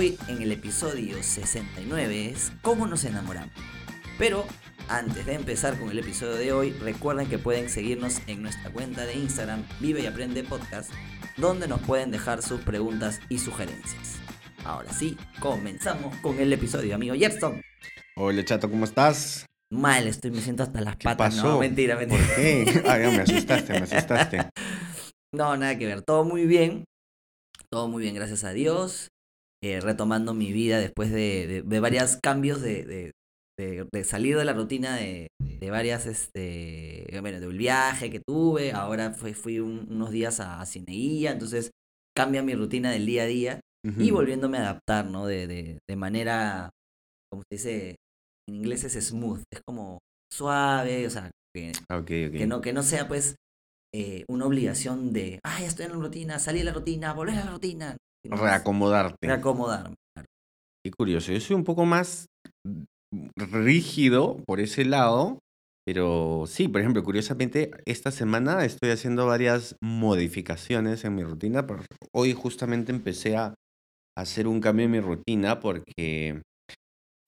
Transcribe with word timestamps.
Hoy 0.00 0.16
en 0.28 0.40
el 0.40 0.50
episodio 0.50 1.22
69 1.22 2.30
es 2.30 2.52
¿Cómo 2.62 2.86
nos 2.86 3.04
enamoramos? 3.04 3.52
Pero 4.16 4.46
antes 4.88 5.26
de 5.26 5.34
empezar 5.34 5.78
con 5.78 5.90
el 5.90 5.98
episodio 5.98 6.36
de 6.36 6.52
hoy, 6.54 6.70
recuerden 6.70 7.28
que 7.28 7.36
pueden 7.36 7.68
seguirnos 7.68 8.22
en 8.26 8.40
nuestra 8.40 8.72
cuenta 8.72 9.04
de 9.04 9.12
Instagram 9.12 9.62
Vive 9.78 10.00
y 10.00 10.06
Aprende 10.06 10.42
Podcast, 10.42 10.90
donde 11.36 11.68
nos 11.68 11.82
pueden 11.82 12.10
dejar 12.10 12.40
sus 12.40 12.62
preguntas 12.62 13.20
y 13.28 13.40
sugerencias. 13.40 14.14
Ahora 14.64 14.90
sí, 14.90 15.18
comenzamos 15.38 16.16
con 16.22 16.40
el 16.40 16.50
episodio, 16.50 16.94
amigo 16.94 17.14
Jefferson. 17.14 17.60
Hola 18.16 18.42
chato, 18.42 18.70
¿cómo 18.70 18.86
estás? 18.86 19.44
Mal, 19.70 20.06
estoy, 20.06 20.30
me 20.30 20.40
siento 20.40 20.62
hasta 20.62 20.80
las 20.80 20.96
¿Qué 20.96 21.04
patas. 21.04 21.34
pasó? 21.34 21.46
No, 21.46 21.58
mentira, 21.58 21.96
mentira. 21.96 22.24
¿Por 22.24 22.36
qué? 22.36 22.64
Me 22.86 23.20
asustaste, 23.20 23.72
me 23.74 23.80
asustaste. 23.80 24.48
No, 25.34 25.58
nada 25.58 25.76
que 25.76 25.84
ver. 25.84 26.00
Todo 26.00 26.24
muy 26.24 26.46
bien. 26.46 26.84
Todo 27.68 27.86
muy 27.86 28.02
bien, 28.02 28.14
gracias 28.14 28.44
a 28.44 28.52
Dios. 28.54 29.10
Eh, 29.62 29.80
retomando 29.80 30.32
mi 30.32 30.52
vida 30.52 30.78
después 30.78 31.10
de, 31.10 31.46
de, 31.46 31.62
de 31.62 31.80
varios 31.80 32.16
cambios 32.16 32.62
de, 32.62 32.84
de, 32.84 33.12
de- 33.58 33.86
de 33.92 34.04
salir 34.04 34.38
de 34.38 34.44
la 34.46 34.54
rutina 34.54 34.96
de, 34.96 35.28
de 35.38 35.70
varias, 35.70 36.06
este, 36.06 37.06
bueno, 37.20 37.40
del 37.40 37.58
viaje 37.58 38.10
que 38.10 38.20
tuve. 38.20 38.72
Ahora 38.72 39.12
fui, 39.12 39.34
fui 39.34 39.60
un- 39.60 39.86
unos 39.90 40.10
días 40.10 40.40
a, 40.40 40.60
a 40.62 40.66
entonces 41.32 41.70
cambia 42.16 42.42
mi 42.42 42.54
rutina 42.54 42.90
del 42.90 43.04
día 43.06 43.24
a 43.24 43.26
día 43.26 43.60
y 43.98 44.10
volviéndome 44.10 44.58
a 44.58 44.62
adaptar, 44.62 45.06
¿no? 45.06 45.26
De, 45.26 45.46
de, 45.46 45.78
de 45.88 45.96
manera, 45.96 46.70
como 47.30 47.42
se 47.50 47.56
dice, 47.56 47.96
en 48.48 48.54
inglés 48.56 48.84
es 48.84 48.94
smooth, 49.08 49.42
es 49.52 49.60
como 49.66 49.98
suave, 50.32 51.06
o 51.06 51.10
sea, 51.10 51.30
que, 51.54 51.72
ok. 51.90 52.06
que 52.36 52.46
no, 52.46 52.60
que 52.60 52.72
no 52.72 52.82
sea 52.82 53.08
pues 53.08 53.36
eh, 53.94 54.24
una 54.28 54.46
obligación 54.46 55.12
de, 55.12 55.40
ah, 55.44 55.60
ya 55.60 55.66
estoy 55.66 55.86
en 55.86 55.92
la 55.92 55.98
rutina, 55.98 56.38
salí 56.38 56.60
de 56.60 56.64
la 56.66 56.72
rutina, 56.72 57.12
volver 57.12 57.36
a 57.38 57.44
la 57.44 57.50
rutina. 57.52 57.96
Reacomodarte. 58.24 59.26
Reacomodarme. 59.26 59.96
Qué 60.84 60.90
curioso. 60.90 61.32
Yo 61.32 61.40
soy 61.40 61.56
un 61.56 61.64
poco 61.64 61.84
más 61.84 62.26
rígido 63.36 64.38
por 64.46 64.60
ese 64.60 64.84
lado, 64.84 65.38
pero 65.86 66.44
sí, 66.46 66.68
por 66.68 66.80
ejemplo, 66.80 67.02
curiosamente, 67.02 67.70
esta 67.86 68.10
semana 68.10 68.64
estoy 68.64 68.90
haciendo 68.90 69.26
varias 69.26 69.76
modificaciones 69.82 71.04
en 71.04 71.14
mi 71.14 71.24
rutina. 71.24 71.66
Hoy 72.14 72.32
justamente 72.32 72.92
empecé 72.92 73.36
a 73.36 73.54
hacer 74.16 74.46
un 74.46 74.60
cambio 74.60 74.86
en 74.86 74.92
mi 74.92 75.00
rutina 75.00 75.60
porque 75.60 76.42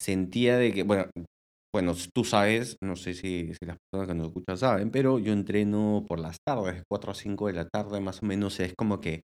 sentía 0.01 0.57
de 0.57 0.73
que, 0.73 0.83
bueno, 0.83 1.05
bueno, 1.73 1.93
tú 2.13 2.23
sabes, 2.23 2.77
no 2.83 2.95
sé 2.95 3.13
si, 3.13 3.51
si 3.53 3.65
las 3.65 3.77
personas 3.77 4.07
que 4.07 4.13
nos 4.13 4.27
escuchan 4.27 4.57
saben, 4.57 4.91
pero 4.91 5.17
yo 5.17 5.33
entreno 5.33 6.05
por 6.07 6.19
las 6.19 6.37
tardes, 6.45 6.83
4 6.87 7.11
a 7.11 7.15
5 7.15 7.47
de 7.47 7.53
la 7.53 7.67
tarde 7.67 7.99
más 7.99 8.21
o 8.21 8.25
menos, 8.25 8.59
es 8.59 8.73
como 8.77 8.99
que 8.99 9.21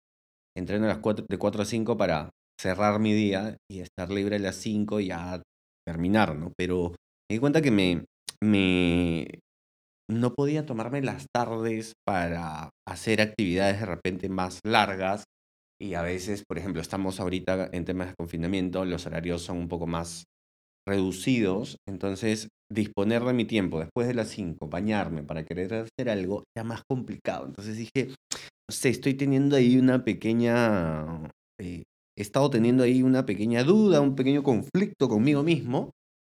entreno 0.58 0.86
a 0.86 0.89
las 0.89 1.00
4, 1.00 1.25
de 1.30 1.38
4 1.38 1.61
a 1.61 1.65
5 1.65 1.98
para 1.98 2.30
cerrar 2.60 2.99
mi 2.99 3.14
día 3.14 3.58
y 3.71 3.80
estar 3.80 4.11
libre 4.11 4.37
a 4.37 4.39
las 4.39 4.55
5 4.55 4.99
y 4.99 5.08
ya 5.08 5.42
terminar, 5.87 6.36
¿no? 6.36 6.52
Pero 6.58 6.92
me 7.30 7.36
di 7.36 7.39
cuenta 7.39 7.61
que 7.61 7.71
me, 7.71 8.05
me 8.43 9.39
no 10.09 10.33
podía 10.33 10.65
tomarme 10.65 11.02
las 11.02 11.27
tardes 11.33 11.93
para 12.05 12.71
hacer 12.88 13.21
actividades 13.21 13.80
de 13.80 13.86
repente 13.86 14.30
más 14.30 14.59
largas 14.65 15.23
y 15.82 15.93
a 15.93 16.02
veces, 16.02 16.43
por 16.48 16.58
ejemplo, 16.58 16.82
estamos 16.82 17.20
ahorita 17.20 17.70
en 17.71 17.86
temas 17.86 18.09
de 18.09 18.15
confinamiento, 18.15 18.83
los 18.83 19.05
horarios 19.05 19.43
son 19.43 19.58
un 19.58 19.67
poco 19.70 19.88
más 19.88 20.26
reducidos, 20.88 21.77
entonces 21.88 22.49
disponer 22.71 23.23
de 23.23 23.33
mi 23.33 23.45
tiempo 23.45 23.80
después 23.80 24.08
de 24.08 24.15
las 24.15 24.30
5, 24.30 24.67
bañarme 24.67 25.23
para 25.23 25.45
querer 25.45 25.73
hacer 25.73 26.09
algo, 26.09 26.43
era 26.55 26.64
más 26.64 26.82
complicado. 26.89 27.45
Entonces 27.45 27.77
dije, 27.77 28.14
no 28.69 28.73
sé, 28.73 28.89
estoy 28.89 29.15
teniendo 29.15 29.55
ahí 29.55 29.80
una 29.80 30.05
pequeña, 30.05 31.27
eh, 31.59 31.81
he 32.15 32.21
estado 32.21 32.52
teniendo 32.52 32.83
ahí 32.83 33.02
una 33.02 33.25
pequeña 33.25 33.63
duda, 33.63 33.99
un 33.99 34.15
pequeño 34.15 34.43
conflicto 34.43 35.09
conmigo 35.09 35.41
mismo 35.41 35.89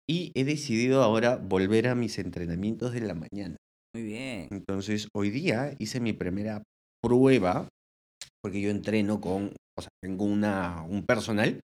y 0.08 0.32
he 0.36 0.44
decidido 0.44 1.02
ahora 1.02 1.38
volver 1.38 1.88
a 1.88 1.96
mis 1.96 2.20
entrenamientos 2.20 2.94
de 2.94 3.02
la 3.02 3.16
mañana. 3.16 3.56
Muy 3.96 4.04
bien. 4.04 4.48
Entonces, 4.52 5.08
hoy 5.12 5.32
día 5.32 5.74
hice 5.80 6.00
mi 6.00 6.14
primera 6.14 6.62
prueba, 7.02 7.68
porque 8.44 8.62
yo 8.62 8.70
entreno 8.70 9.20
con, 9.20 9.56
o 9.76 9.82
sea, 9.82 9.90
tengo 10.00 10.26
una, 10.26 10.86
un 10.88 11.08
personal 11.08 11.60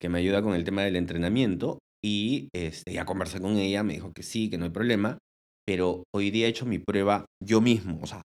que 0.00 0.08
me 0.08 0.20
ayuda 0.20 0.42
con 0.42 0.54
el 0.54 0.62
tema 0.62 0.84
del 0.84 0.94
entrenamiento 0.94 1.80
y 2.04 2.50
este, 2.54 2.92
ya 2.92 3.04
conversé 3.04 3.40
con 3.40 3.56
ella, 3.56 3.82
me 3.82 3.94
dijo 3.94 4.12
que 4.14 4.22
sí, 4.22 4.48
que 4.48 4.58
no 4.58 4.66
hay 4.66 4.70
problema, 4.70 5.18
pero 5.66 6.04
hoy 6.14 6.30
día 6.30 6.46
he 6.46 6.50
hecho 6.50 6.66
mi 6.66 6.78
prueba 6.78 7.24
yo 7.44 7.60
mismo, 7.60 7.98
o 8.00 8.06
sea, 8.06 8.22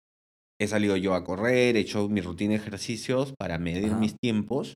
he 0.60 0.66
salido 0.66 0.96
yo 0.96 1.14
a 1.14 1.24
correr, 1.24 1.76
he 1.76 1.80
hecho 1.80 2.08
mi 2.08 2.20
rutina 2.20 2.50
de 2.50 2.56
ejercicios 2.56 3.32
para 3.38 3.58
medir 3.58 3.86
Ajá. 3.86 3.98
mis 3.98 4.16
tiempos, 4.18 4.74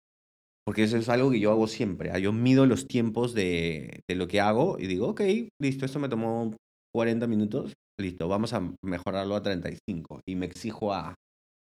porque 0.65 0.85
eso 0.85 0.97
es 0.97 1.09
algo 1.09 1.31
que 1.31 1.41
yo 1.41 1.51
hago 1.51 1.67
siempre, 1.67 2.11
ah, 2.13 2.19
yo 2.19 2.33
mido 2.33 2.67
los 2.67 2.87
tiempos 2.87 3.35
de, 3.35 4.01
de 4.09 4.15
lo 4.15 4.29
que 4.29 4.41
hago 4.41 4.79
y 4.79 4.87
digo, 4.87 5.09
ok, 5.09 5.23
listo, 5.61 5.85
esto 5.85 5.99
me 5.99 6.09
tomó 6.09 6.55
40 6.95 7.27
minutos, 7.27 7.73
listo, 8.01 8.29
vamos 8.29 8.53
a 8.53 8.73
mejorarlo 8.85 9.35
a 9.35 9.43
35 9.43 10.21
y 10.29 10.37
me 10.37 10.47
exijo 10.47 10.93
a, 10.93 11.15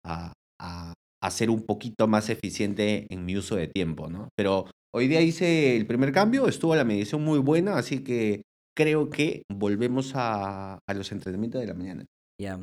a, 0.04 0.32
a, 0.60 0.94
a 1.22 1.30
ser 1.30 1.50
un 1.50 1.64
poquito 1.64 2.06
más 2.06 2.28
eficiente 2.28 3.06
en 3.10 3.24
mi 3.24 3.36
uso 3.36 3.56
de 3.56 3.66
tiempo, 3.68 4.08
¿no? 4.08 4.28
Pero 4.36 4.66
hoy 4.94 5.08
día 5.08 5.22
hice 5.22 5.76
el 5.76 5.86
primer 5.86 6.12
cambio, 6.12 6.46
estuvo 6.46 6.76
la 6.76 6.84
medición 6.84 7.24
muy 7.24 7.38
buena, 7.38 7.76
así 7.78 8.04
que 8.04 8.42
creo 8.76 9.08
que 9.10 9.42
volvemos 9.50 10.12
a, 10.14 10.78
a 10.86 10.94
los 10.94 11.10
entrenamientos 11.12 11.60
de 11.60 11.66
la 11.66 11.74
mañana. 11.74 12.04
Ya. 12.40 12.60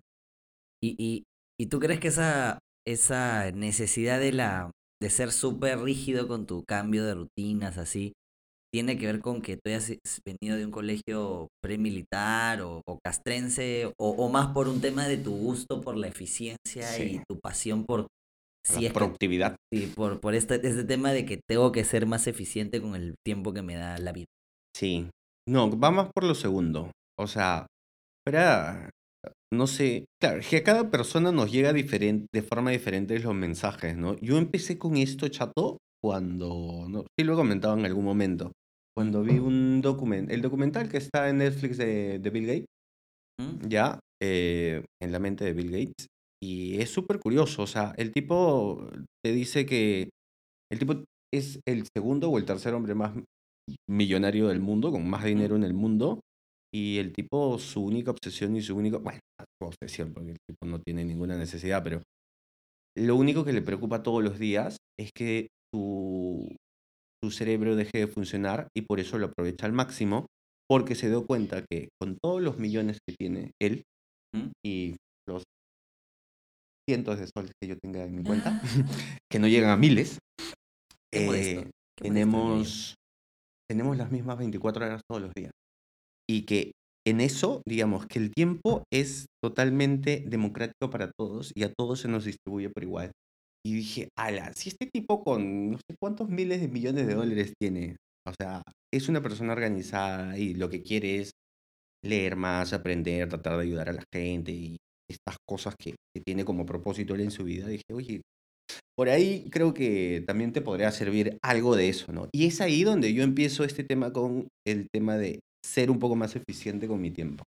Y, 0.83 0.95
y, 0.97 1.23
¿Y 1.61 1.67
tú 1.67 1.79
crees 1.79 1.99
que 1.99 2.07
esa, 2.07 2.57
esa 2.87 3.51
necesidad 3.51 4.19
de, 4.19 4.31
la, 4.31 4.71
de 4.99 5.09
ser 5.11 5.31
súper 5.31 5.79
rígido 5.79 6.27
con 6.27 6.47
tu 6.47 6.63
cambio 6.67 7.05
de 7.05 7.13
rutinas, 7.13 7.77
así, 7.77 8.13
tiene 8.73 8.97
que 8.97 9.05
ver 9.05 9.19
con 9.19 9.41
que 9.41 9.57
tú 9.57 9.61
hayas 9.69 9.91
venido 10.25 10.57
de 10.57 10.65
un 10.65 10.71
colegio 10.71 11.49
premilitar 11.61 12.61
o, 12.61 12.81
o 12.87 12.99
castrense, 13.05 13.85
o, 13.99 14.09
o 14.09 14.29
más 14.29 14.53
por 14.53 14.67
un 14.69 14.81
tema 14.81 15.07
de 15.07 15.17
tu 15.17 15.35
gusto 15.35 15.81
por 15.81 15.97
la 15.97 16.07
eficiencia 16.07 16.87
Sí. 16.87 17.17
y 17.17 17.21
tu 17.29 17.39
pasión 17.39 17.85
por, 17.85 18.07
si 18.65 18.75
la 18.81 18.87
es 18.87 18.87
que- 18.87 18.93
productividad. 18.99 19.55
sí, 19.71 19.91
por, 19.95 20.19
por 20.19 20.33
este, 20.33 20.55
este 20.55 20.83
tema 20.85 21.11
de 21.11 21.25
que 21.25 21.39
tengo 21.47 21.71
que 21.71 21.83
ser 21.83 22.05
más 22.07 22.25
eficiente 22.27 22.81
con 22.81 22.95
el 22.95 23.15
tiempo 23.25 23.53
que 23.53 23.61
me 23.61 23.75
da 23.75 23.97
la 23.99 24.13
vida? 24.13 24.25
Sí. 24.75 25.09
No, 25.47 25.77
va 25.79 25.91
más 25.91 26.09
por 26.13 26.23
lo 26.23 26.33
segundo. 26.33 26.91
O 27.19 27.27
sea, 27.27 27.67
para, 28.25 28.89
no 29.53 29.67
sé, 29.67 30.05
claro, 30.21 30.39
es 30.39 30.47
que 30.47 30.57
a 30.57 30.63
cada 30.63 30.89
persona 30.89 31.31
nos 31.31 31.51
llega 31.51 31.73
diferente, 31.73 32.27
de 32.33 32.41
forma 32.41 32.71
diferente 32.71 33.19
los 33.19 33.35
mensajes, 33.35 33.97
¿no? 33.97 34.17
Yo 34.19 34.37
empecé 34.37 34.77
con 34.77 34.95
esto, 34.95 35.27
chato, 35.27 35.77
cuando, 36.01 36.87
no, 36.89 37.05
sí 37.17 37.25
lo 37.25 37.33
he 37.33 37.35
comentado 37.35 37.77
en 37.77 37.85
algún 37.85 38.05
momento, 38.05 38.51
cuando 38.95 39.23
vi 39.23 39.39
un 39.39 39.81
documental, 39.81 40.33
el 40.33 40.41
documental 40.41 40.89
que 40.89 40.97
está 40.97 41.29
en 41.29 41.39
Netflix 41.39 41.77
de, 41.77 42.19
de 42.19 42.29
Bill 42.29 42.47
Gates, 42.47 42.65
¿Mm? 43.39 43.67
ya, 43.67 43.99
eh, 44.21 44.83
en 45.01 45.11
la 45.11 45.19
mente 45.19 45.43
de 45.43 45.53
Bill 45.53 45.71
Gates, 45.71 46.07
y 46.41 46.79
es 46.81 46.89
súper 46.89 47.19
curioso, 47.19 47.63
o 47.63 47.67
sea, 47.67 47.93
el 47.97 48.11
tipo 48.11 48.89
te 49.23 49.33
dice 49.33 49.65
que 49.65 50.09
el 50.71 50.79
tipo 50.79 51.03
es 51.33 51.59
el 51.67 51.85
segundo 51.95 52.29
o 52.29 52.37
el 52.37 52.45
tercer 52.45 52.73
hombre 52.73 52.95
más 52.95 53.13
millonario 53.89 54.47
del 54.47 54.59
mundo, 54.59 54.91
con 54.91 55.07
más 55.09 55.23
dinero 55.23 55.55
en 55.55 55.63
el 55.63 55.73
mundo, 55.73 56.21
y 56.73 56.97
el 56.99 57.11
tipo, 57.11 57.59
su 57.59 57.83
única 57.83 58.11
obsesión 58.11 58.55
y 58.55 58.61
su 58.61 58.75
único, 58.75 58.99
bueno, 58.99 59.19
obsesión, 59.61 60.13
porque 60.13 60.31
el 60.31 60.37
tipo 60.49 60.65
no 60.65 60.79
tiene 60.79 61.03
ninguna 61.03 61.37
necesidad, 61.37 61.83
pero 61.83 62.01
lo 62.97 63.15
único 63.15 63.45
que 63.45 63.53
le 63.53 63.61
preocupa 63.61 64.03
todos 64.03 64.23
los 64.23 64.39
días 64.39 64.77
es 64.99 65.11
que 65.15 65.47
su, 65.73 66.55
su 67.23 67.31
cerebro 67.31 67.75
deje 67.75 67.99
de 67.99 68.07
funcionar 68.07 68.67
y 68.75 68.81
por 68.83 68.99
eso 68.99 69.17
lo 69.17 69.27
aprovecha 69.27 69.65
al 69.65 69.73
máximo, 69.73 70.27
porque 70.69 70.95
se 70.95 71.09
dio 71.09 71.25
cuenta 71.25 71.63
que 71.69 71.89
con 71.99 72.17
todos 72.21 72.41
los 72.41 72.57
millones 72.57 72.99
que 73.07 73.15
tiene 73.17 73.51
él 73.61 73.83
¿Mm? 74.33 74.51
y 74.65 74.95
los 75.27 75.43
cientos 76.89 77.19
de 77.19 77.27
soles 77.27 77.51
que 77.61 77.69
yo 77.69 77.77
tenga 77.77 78.03
en 78.03 78.15
mi 78.15 78.23
cuenta, 78.23 78.61
que 79.31 79.39
no 79.39 79.47
llegan 79.47 79.71
a 79.71 79.77
miles, 79.77 80.19
eh, 81.13 81.69
tenemos, 81.97 82.95
tenemos 83.69 83.97
las 83.97 84.11
mismas 84.11 84.37
24 84.37 84.85
horas 84.85 85.01
todos 85.09 85.21
los 85.21 85.33
días. 85.33 85.51
Y 86.31 86.43
que 86.43 86.71
en 87.05 87.19
eso, 87.19 87.61
digamos, 87.67 88.05
que 88.05 88.17
el 88.17 88.31
tiempo 88.31 88.83
es 88.89 89.25
totalmente 89.43 90.23
democrático 90.25 90.89
para 90.89 91.11
todos 91.11 91.51
y 91.53 91.63
a 91.63 91.73
todos 91.73 91.99
se 91.99 92.07
nos 92.07 92.23
distribuye 92.23 92.69
por 92.69 92.83
igual. 92.83 93.11
Y 93.65 93.73
dije, 93.73 94.07
ala, 94.17 94.53
si 94.53 94.69
este 94.69 94.87
tipo 94.91 95.25
con 95.25 95.71
no 95.71 95.77
sé 95.77 95.95
cuántos 96.01 96.29
miles 96.29 96.61
de 96.61 96.69
millones 96.69 97.05
de 97.05 97.15
dólares 97.15 97.53
tiene, 97.59 97.97
o 98.25 98.31
sea, 98.39 98.61
es 98.93 99.09
una 99.09 99.21
persona 99.21 99.51
organizada 99.51 100.37
y 100.37 100.53
lo 100.53 100.69
que 100.69 100.83
quiere 100.83 101.17
es 101.17 101.31
leer 102.03 102.37
más, 102.37 102.71
aprender, 102.71 103.27
tratar 103.27 103.57
de 103.57 103.63
ayudar 103.63 103.89
a 103.89 103.93
la 103.93 104.03
gente 104.13 104.53
y 104.53 104.77
estas 105.09 105.35
cosas 105.45 105.75
que, 105.77 105.95
que 106.15 106.21
tiene 106.25 106.45
como 106.45 106.65
propósito 106.65 107.13
él 107.13 107.21
en 107.21 107.31
su 107.31 107.43
vida, 107.43 107.67
dije, 107.67 107.83
oye, 107.91 108.21
por 108.97 109.09
ahí 109.09 109.49
creo 109.51 109.73
que 109.73 110.23
también 110.25 110.53
te 110.53 110.61
podría 110.61 110.91
servir 110.91 111.37
algo 111.43 111.75
de 111.75 111.89
eso, 111.89 112.13
¿no? 112.13 112.29
Y 112.33 112.45
es 112.45 112.61
ahí 112.61 112.83
donde 112.83 113.13
yo 113.13 113.23
empiezo 113.23 113.65
este 113.65 113.83
tema 113.83 114.13
con 114.13 114.47
el 114.65 114.87
tema 114.93 115.17
de 115.17 115.39
ser 115.63 115.91
un 115.91 115.99
poco 115.99 116.15
más 116.15 116.35
eficiente 116.35 116.87
con 116.87 116.99
mi 117.01 117.11
tiempo. 117.11 117.43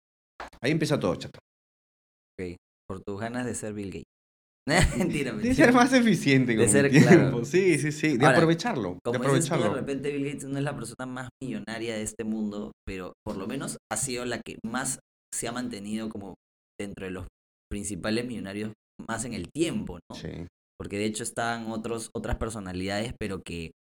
Ahí 0.62 0.72
empieza 0.72 1.00
todo, 1.00 1.16
chato. 1.16 1.40
Ok, 2.40 2.56
por 2.88 3.02
tus 3.02 3.20
ganas 3.20 3.46
de 3.46 3.56
ser 3.56 3.74
Bill 3.74 3.88
Gates. 3.92 4.04
mentira, 4.98 5.34
De 5.34 5.54
ser 5.54 5.74
más 5.74 5.92
eficiente 5.92 6.54
con 6.56 6.62
De 6.62 6.66
mi 6.68 6.72
ser, 6.72 6.90
tiempo. 6.90 7.10
claro. 7.10 7.46
Sí, 7.46 7.78
sí, 7.78 7.92
sí. 7.92 8.18
De 8.18 8.26
Ahora, 8.26 8.38
aprovecharlo. 8.38 8.90
De 8.90 8.94
dices 8.94 9.02
tú, 9.04 9.12
de 9.12 9.18
aprovecharlo. 9.18 9.74
repente 9.74 10.12
Bill 10.12 10.26
Gates 10.26 10.46
no 10.46 10.58
es 10.58 10.64
la 10.64 10.76
persona 10.76 11.06
más 11.06 11.30
millonaria 11.42 11.96
de 11.96 12.02
este 12.02 12.24
mundo, 12.24 12.72
pero 12.86 13.14
por 13.26 13.36
lo 13.38 13.46
menos 13.46 13.78
ha 13.92 13.98
sido 13.98 14.24
la 14.26 14.40
que 14.40 14.58
más 14.66 15.00
se 15.34 15.48
ha 15.48 15.52
mantenido 15.52 16.10
como 16.10 16.36
dentro 16.80 17.06
de 17.06 17.12
los 17.12 17.28
principales 17.70 18.26
millonarios 18.26 18.72
más 19.08 19.26
en 19.26 19.34
el 19.34 19.50
tiempo, 19.52 20.00
¿no? 20.10 20.16
Sí. 20.16 20.30
Porque 20.80 20.98
de 20.98 21.06
hecho 21.06 21.24
están 21.24 21.68
otros, 21.72 22.10
otras 22.16 22.38
personalidades, 22.38 23.14
pero 23.20 23.42
que 23.44 23.72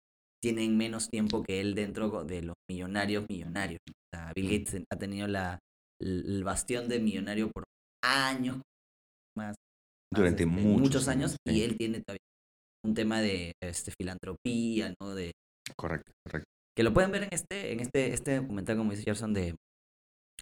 tienen 0.43 0.75
menos 0.75 1.09
tiempo 1.09 1.41
que 1.41 1.61
él 1.61 1.73
dentro 1.73 2.25
de 2.25 2.41
los 2.41 2.55
millonarios 2.69 3.25
millonarios. 3.29 3.79
O 3.87 3.93
sea, 4.13 4.33
Bill 4.35 4.59
Gates 4.59 4.83
ha 4.91 4.97
tenido 4.97 5.25
la, 5.25 5.57
el 6.01 6.43
bastión 6.43 6.89
de 6.89 6.99
millonario 6.99 7.49
por 7.49 7.63
años, 8.03 8.57
más, 9.37 9.55
más, 9.55 9.55
Durante 10.13 10.43
este, 10.43 10.55
muchos 10.55 11.07
años, 11.07 11.31
años, 11.31 11.37
y 11.47 11.51
sí. 11.53 11.63
él 11.63 11.77
tiene 11.77 12.01
todavía 12.01 12.19
un 12.85 12.93
tema 12.93 13.21
de 13.21 13.53
este, 13.63 13.93
filantropía, 13.97 14.93
¿no? 14.99 15.15
De, 15.15 15.31
Correcto, 15.77 16.11
correcto. 16.25 16.49
que 16.77 16.83
lo 16.83 16.93
pueden 16.93 17.11
ver 17.11 17.23
en 17.23 17.29
este, 17.31 17.71
en 17.71 17.79
este, 17.79 18.13
este 18.13 18.41
documental, 18.41 18.75
como 18.75 18.91
dice 18.91 19.03
Gerson, 19.03 19.33
de, 19.33 19.55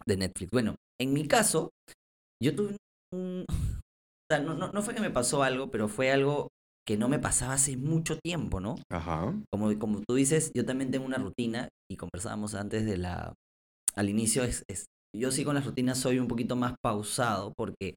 de 0.08 0.18
Netflix. 0.18 0.50
Bueno, 0.52 0.76
en 1.00 1.14
mi 1.14 1.28
caso, 1.28 1.70
yo 2.42 2.56
tuve 2.56 2.76
un... 3.14 3.46
O 4.32 4.34
sea, 4.34 4.42
no, 4.42 4.54
no, 4.54 4.72
no 4.72 4.82
fue 4.82 4.96
que 4.96 5.02
me 5.02 5.10
pasó 5.12 5.44
algo, 5.44 5.70
pero 5.72 5.90
fue 5.90 6.10
algo 6.10 6.48
que 6.88 6.98
no 6.98 7.10
me 7.10 7.20
pasaba 7.20 7.54
hace 7.54 7.78
mucho 7.78 8.20
tiempo, 8.20 8.60
¿no? 8.60 8.76
Ajá. 8.90 9.34
Como, 9.52 9.78
como 9.80 10.02
tú 10.02 10.16
dices, 10.16 10.52
yo 10.56 10.66
también 10.66 10.92
tengo 10.92 11.06
una 11.06 11.18
rutina 11.18 11.70
y 11.90 11.98
conversábamos 11.98 12.56
antes 12.56 12.86
de 12.86 12.98
la... 12.98 13.34
Al 13.96 14.10
inicio, 14.10 14.44
es, 14.44 14.64
es- 14.70 14.86
yo 15.16 15.32
sí 15.32 15.44
con 15.46 15.56
las 15.56 15.66
rutinas 15.66 16.00
soy 16.00 16.20
un 16.20 16.28
poquito 16.28 16.56
más 16.56 16.76
pausado 16.84 17.54
porque 17.58 17.96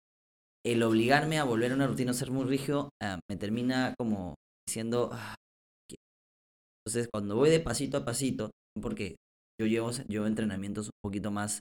el 0.64 0.82
obligarme 0.82 1.38
a 1.38 1.44
volver 1.44 1.72
a 1.72 1.76
una 1.76 1.86
rutina, 1.86 2.12
ser 2.14 2.30
muy 2.30 2.44
rígido, 2.46 2.90
ah, 3.02 3.20
me 3.30 3.36
termina 3.36 3.94
como 3.98 4.34
diciendo... 4.68 5.10
"Ah, 5.12 5.36
¿qué?". 5.88 5.96
Entonces, 6.86 7.08
cuando 7.12 7.36
voy 7.36 7.50
de 7.50 7.60
pasito 7.60 7.96
a 7.98 8.04
pasito, 8.04 8.50
porque 8.80 9.16
yo 9.60 9.66
llevo, 9.66 9.90
llevo 10.08 10.26
entrenamientos 10.26 10.86
un 10.86 10.92
poquito 11.02 11.30
más 11.30 11.60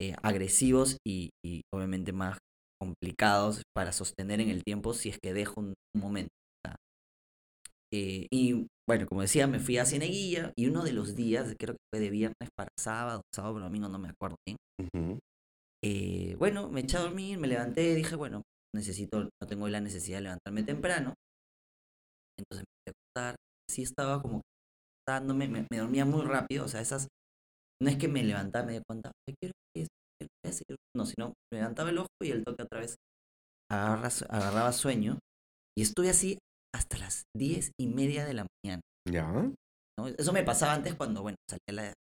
eh, 0.00 0.14
agresivos 0.22 0.98
y, 1.06 1.30
y 1.44 1.62
obviamente 1.72 2.12
más 2.12 2.38
complicados 2.80 3.62
para 3.74 3.92
sostener 3.92 4.40
en 4.40 4.50
el 4.50 4.64
tiempo 4.64 4.94
si 4.94 5.10
es 5.10 5.18
que 5.22 5.34
dejo 5.34 5.60
un, 5.60 5.74
un 5.94 6.00
momento. 6.00 6.30
Eh, 7.92 8.26
y 8.30 8.66
bueno, 8.88 9.06
como 9.06 9.22
decía, 9.22 9.46
me 9.46 9.60
fui 9.60 9.78
a 9.78 9.84
Cieneguilla 9.84 10.52
y 10.56 10.66
uno 10.66 10.82
de 10.84 10.92
los 10.92 11.14
días, 11.14 11.54
creo 11.58 11.74
que 11.74 11.82
fue 11.92 12.00
de 12.00 12.10
viernes 12.10 12.48
para 12.56 12.70
sábado, 12.78 13.22
sábado 13.34 13.54
para 13.54 13.66
domingo, 13.66 13.88
no 13.88 13.98
me 13.98 14.08
acuerdo 14.10 14.36
bien. 14.46 14.56
Ujú. 14.80 15.18
eh, 15.84 16.34
bueno, 16.38 16.68
me 16.70 16.80
eché 16.80 16.96
a 16.96 17.00
dormir, 17.00 17.38
me 17.38 17.48
levanté, 17.48 17.94
dije, 17.94 18.16
bueno, 18.16 18.42
necesito, 18.74 19.22
no 19.22 19.46
tengo 19.48 19.68
la 19.68 19.80
necesidad 19.80 20.18
de 20.18 20.22
levantarme 20.24 20.62
temprano. 20.62 21.14
Entonces 22.38 22.64
me 22.66 22.92
fui 22.92 22.92
a 22.92 23.20
acostar, 23.30 23.36
sí 23.70 23.82
estaba 23.82 24.22
como 24.22 24.40
dándome, 25.08 25.48
me, 25.48 25.66
me 25.70 25.78
dormía 25.78 26.04
muy 26.04 26.22
rápido, 26.22 26.64
o 26.64 26.68
sea, 26.68 26.80
esas, 26.80 27.08
no 27.82 27.90
es 27.90 27.96
que 27.98 28.08
me 28.08 28.22
levantaba, 28.24 28.66
me 28.66 28.72
di 28.74 28.80
cuenta, 28.86 29.12
"Ay, 29.28 29.34
quiero 29.40 29.52
hacer", 30.46 30.64
no, 30.96 31.06
sino 31.06 31.34
me 31.52 31.58
levantaba 31.60 31.90
el 31.90 31.98
ojo 31.98 32.08
y 32.22 32.30
el 32.30 32.44
toque 32.44 32.62
otra 32.62 32.80
vez 32.80 32.96
agarra 33.70 34.08
agarraba 34.28 34.72
sueño 34.72 35.18
y 35.78 35.82
estuve 35.82 36.10
así 36.10 36.38
hasta 36.74 36.98
las 36.98 37.24
diez 37.36 37.72
y 37.80 37.86
media 37.88 38.24
de 38.24 38.34
la 38.34 38.46
mañana. 38.64 38.80
Ya. 39.10 39.30
¿no? 39.98 40.08
Eso 40.08 40.32
me 40.32 40.42
pasaba 40.44 40.74
antes 40.74 40.94
cuando, 40.94 41.22
bueno, 41.22 41.36
salía 41.48 41.62
a 41.68 41.72
la 41.72 41.94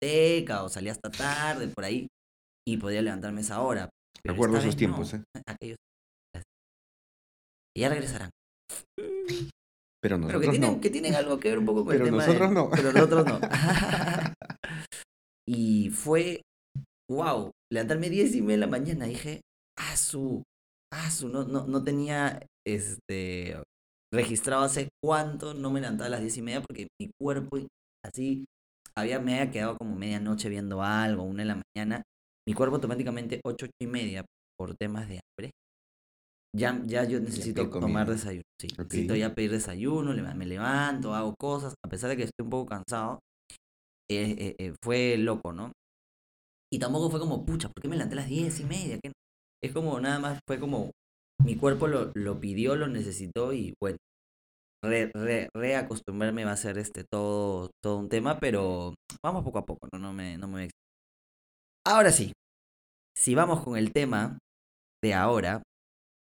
discoteca 0.00 0.62
o 0.64 0.68
salía 0.68 0.92
hasta 0.92 1.10
tarde, 1.10 1.68
por 1.68 1.84
ahí, 1.84 2.06
y 2.66 2.76
podía 2.76 3.02
levantarme 3.02 3.38
a 3.38 3.42
esa 3.42 3.60
hora. 3.60 3.90
Recuerdo 4.24 4.58
esos 4.58 4.76
tiempos, 4.76 5.12
no. 5.14 5.20
¿eh? 5.20 5.42
Aquellos. 5.46 5.76
Y 7.76 7.80
ya 7.80 7.88
regresarán. 7.88 8.30
Pero 8.96 9.46
Pero 10.02 10.16
que 10.18 10.18
nosotros 10.26 10.50
tienen, 10.50 10.72
no. 10.74 10.80
que 10.80 10.90
tienen 10.90 11.14
algo 11.14 11.38
que 11.38 11.48
ver 11.48 11.58
un 11.58 11.66
poco 11.66 11.84
con 11.84 11.92
Pero 11.92 12.04
el 12.04 12.10
tema 12.10 12.26
nosotros 12.26 12.48
de- 12.48 12.54
no. 12.54 12.70
Pero 12.70 12.92
nosotros 12.92 13.26
no. 13.26 13.40
y 15.48 15.90
fue, 15.90 16.42
wow, 17.10 17.50
levantarme 17.72 18.10
10 18.10 18.34
y 18.36 18.42
media 18.42 18.56
de 18.56 18.60
la 18.60 18.66
mañana. 18.66 19.06
Dije, 19.06 19.40
ah, 19.78 19.96
su, 19.96 20.42
ah, 20.92 21.10
su, 21.10 21.28
no, 21.28 21.44
no, 21.44 21.66
no 21.66 21.82
tenía 21.82 22.44
este 22.66 23.56
registrado 24.12 24.62
hace 24.62 24.88
cuánto 25.02 25.54
no 25.54 25.70
me 25.70 25.80
levantaba 25.80 26.06
a 26.06 26.10
las 26.10 26.20
10 26.20 26.36
y 26.36 26.42
media 26.42 26.60
porque 26.60 26.88
mi 27.00 27.10
cuerpo 27.20 27.58
así 28.04 28.44
había, 28.94 29.18
me 29.20 29.38
había 29.38 29.50
quedado 29.50 29.76
como 29.78 29.96
medianoche 29.96 30.48
viendo 30.48 30.82
algo, 30.82 31.22
una 31.22 31.42
de 31.42 31.46
la 31.46 31.62
mañana. 31.74 32.02
Mi 32.46 32.54
cuerpo 32.54 32.76
automáticamente 32.76 33.40
8, 33.44 33.66
8 33.66 33.72
y 33.80 33.86
media 33.86 34.24
por 34.58 34.74
temas 34.76 35.08
de 35.08 35.20
hambre. 35.20 35.50
Ya, 36.54 36.82
ya 36.84 37.04
yo 37.04 37.20
necesito 37.20 37.68
tomar 37.70 38.08
desayuno. 38.08 38.42
Sí, 38.60 38.68
necesito 38.78 39.16
ya 39.16 39.34
pedir 39.34 39.50
desayuno, 39.52 40.12
me 40.34 40.46
levanto, 40.46 41.14
hago 41.14 41.34
cosas, 41.38 41.74
a 41.84 41.88
pesar 41.88 42.10
de 42.10 42.16
que 42.16 42.24
estoy 42.24 42.44
un 42.44 42.50
poco 42.50 42.66
cansado. 42.66 43.20
eh, 44.10 44.36
eh, 44.38 44.54
eh, 44.58 44.74
fue 44.82 45.16
loco, 45.16 45.52
¿no? 45.52 45.72
Y 46.70 46.78
tampoco 46.78 47.10
fue 47.10 47.20
como, 47.20 47.44
pucha, 47.44 47.68
¿por 47.68 47.82
qué 47.82 47.88
me 47.88 47.96
levanté 47.96 48.14
a 48.14 48.16
las 48.16 48.28
diez 48.28 48.60
y 48.60 48.64
media? 48.64 48.98
¿Qué 49.02 49.08
no?". 49.08 49.14
Es 49.62 49.72
como 49.72 49.98
nada 50.00 50.18
más, 50.18 50.40
fue 50.46 50.58
como, 50.58 50.90
mi 51.44 51.56
cuerpo 51.56 51.86
lo, 51.86 52.10
lo 52.14 52.40
pidió, 52.40 52.76
lo 52.76 52.88
necesitó 52.88 53.52
y 53.52 53.74
bueno, 53.80 53.98
re, 54.84 55.10
re- 55.14 55.48
reacostumbrarme 55.54 56.44
va 56.44 56.52
a 56.52 56.56
ser 56.56 56.78
este 56.78 57.04
todo, 57.04 57.70
todo 57.82 57.98
un 57.98 58.08
tema, 58.08 58.38
pero 58.40 58.94
vamos 59.24 59.44
poco 59.44 59.58
a 59.58 59.64
poco, 59.66 59.88
no, 59.92 59.98
no 59.98 60.12
me, 60.12 60.36
no 60.38 60.48
me 60.48 60.52
voy 60.54 60.62
a 60.64 60.68
Ahora 61.86 62.12
sí, 62.12 62.32
si 63.16 63.34
vamos 63.34 63.62
con 63.64 63.76
el 63.76 63.92
tema 63.92 64.38
de 65.02 65.14
ahora, 65.14 65.62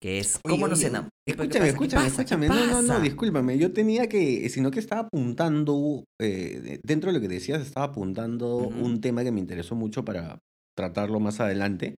que 0.02 0.20
es 0.20 0.40
cómo 0.44 0.68
nos 0.68 0.80
oye, 0.80 0.88
enamoramos. 0.88 1.10
Escúchame, 1.26 1.70
escúchame, 1.70 2.08
escúchame. 2.08 2.48
No, 2.50 2.56
no, 2.66 2.82
no, 2.82 3.00
discúlpame. 3.00 3.58
Yo 3.58 3.72
tenía 3.72 4.10
que, 4.10 4.50
sino 4.50 4.72
que 4.72 4.80
estaba 4.80 5.02
apuntando, 5.02 6.04
eh, 6.20 6.60
de- 6.60 6.80
dentro 6.84 7.12
de 7.12 7.20
lo 7.20 7.22
que 7.22 7.30
decías, 7.34 7.62
estaba 7.62 7.86
apuntando 7.88 8.58
un 8.58 9.00
tema 9.00 9.24
que 9.24 9.32
me 9.32 9.40
interesó 9.40 9.76
mucho 9.76 10.04
para 10.04 10.40
tratarlo 10.76 11.20
más 11.20 11.40
adelante, 11.40 11.96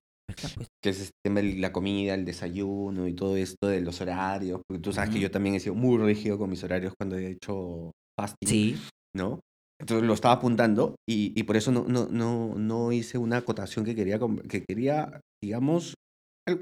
que 0.82 0.90
es 0.90 1.00
el 1.00 1.10
tema 1.24 1.40
de 1.40 1.54
la 1.54 1.72
comida, 1.72 2.14
el 2.14 2.24
desayuno 2.24 3.06
y 3.06 3.14
todo 3.14 3.36
esto 3.36 3.68
de 3.68 3.80
los 3.80 4.00
horarios, 4.00 4.60
porque 4.66 4.82
tú 4.82 4.92
sabes 4.92 5.10
que 5.10 5.20
yo 5.20 5.30
también 5.30 5.54
he 5.54 5.60
sido 5.60 5.74
muy 5.74 5.98
rígido 5.98 6.38
con 6.38 6.50
mis 6.50 6.62
horarios 6.64 6.94
cuando 6.98 7.16
he 7.16 7.30
hecho 7.30 7.92
fasting, 8.18 8.48
Sí, 8.48 8.76
¿no? 9.14 9.40
Entonces 9.80 10.06
lo 10.06 10.14
estaba 10.14 10.34
apuntando 10.34 10.96
y, 11.08 11.38
y 11.38 11.42
por 11.44 11.56
eso 11.56 11.70
no, 11.70 11.84
no, 11.84 12.08
no, 12.08 12.54
no 12.56 12.92
hice 12.92 13.18
una 13.18 13.38
acotación 13.38 13.84
que 13.84 13.94
quería, 13.94 14.18
que 14.48 14.64
quería, 14.64 15.20
digamos, 15.42 15.94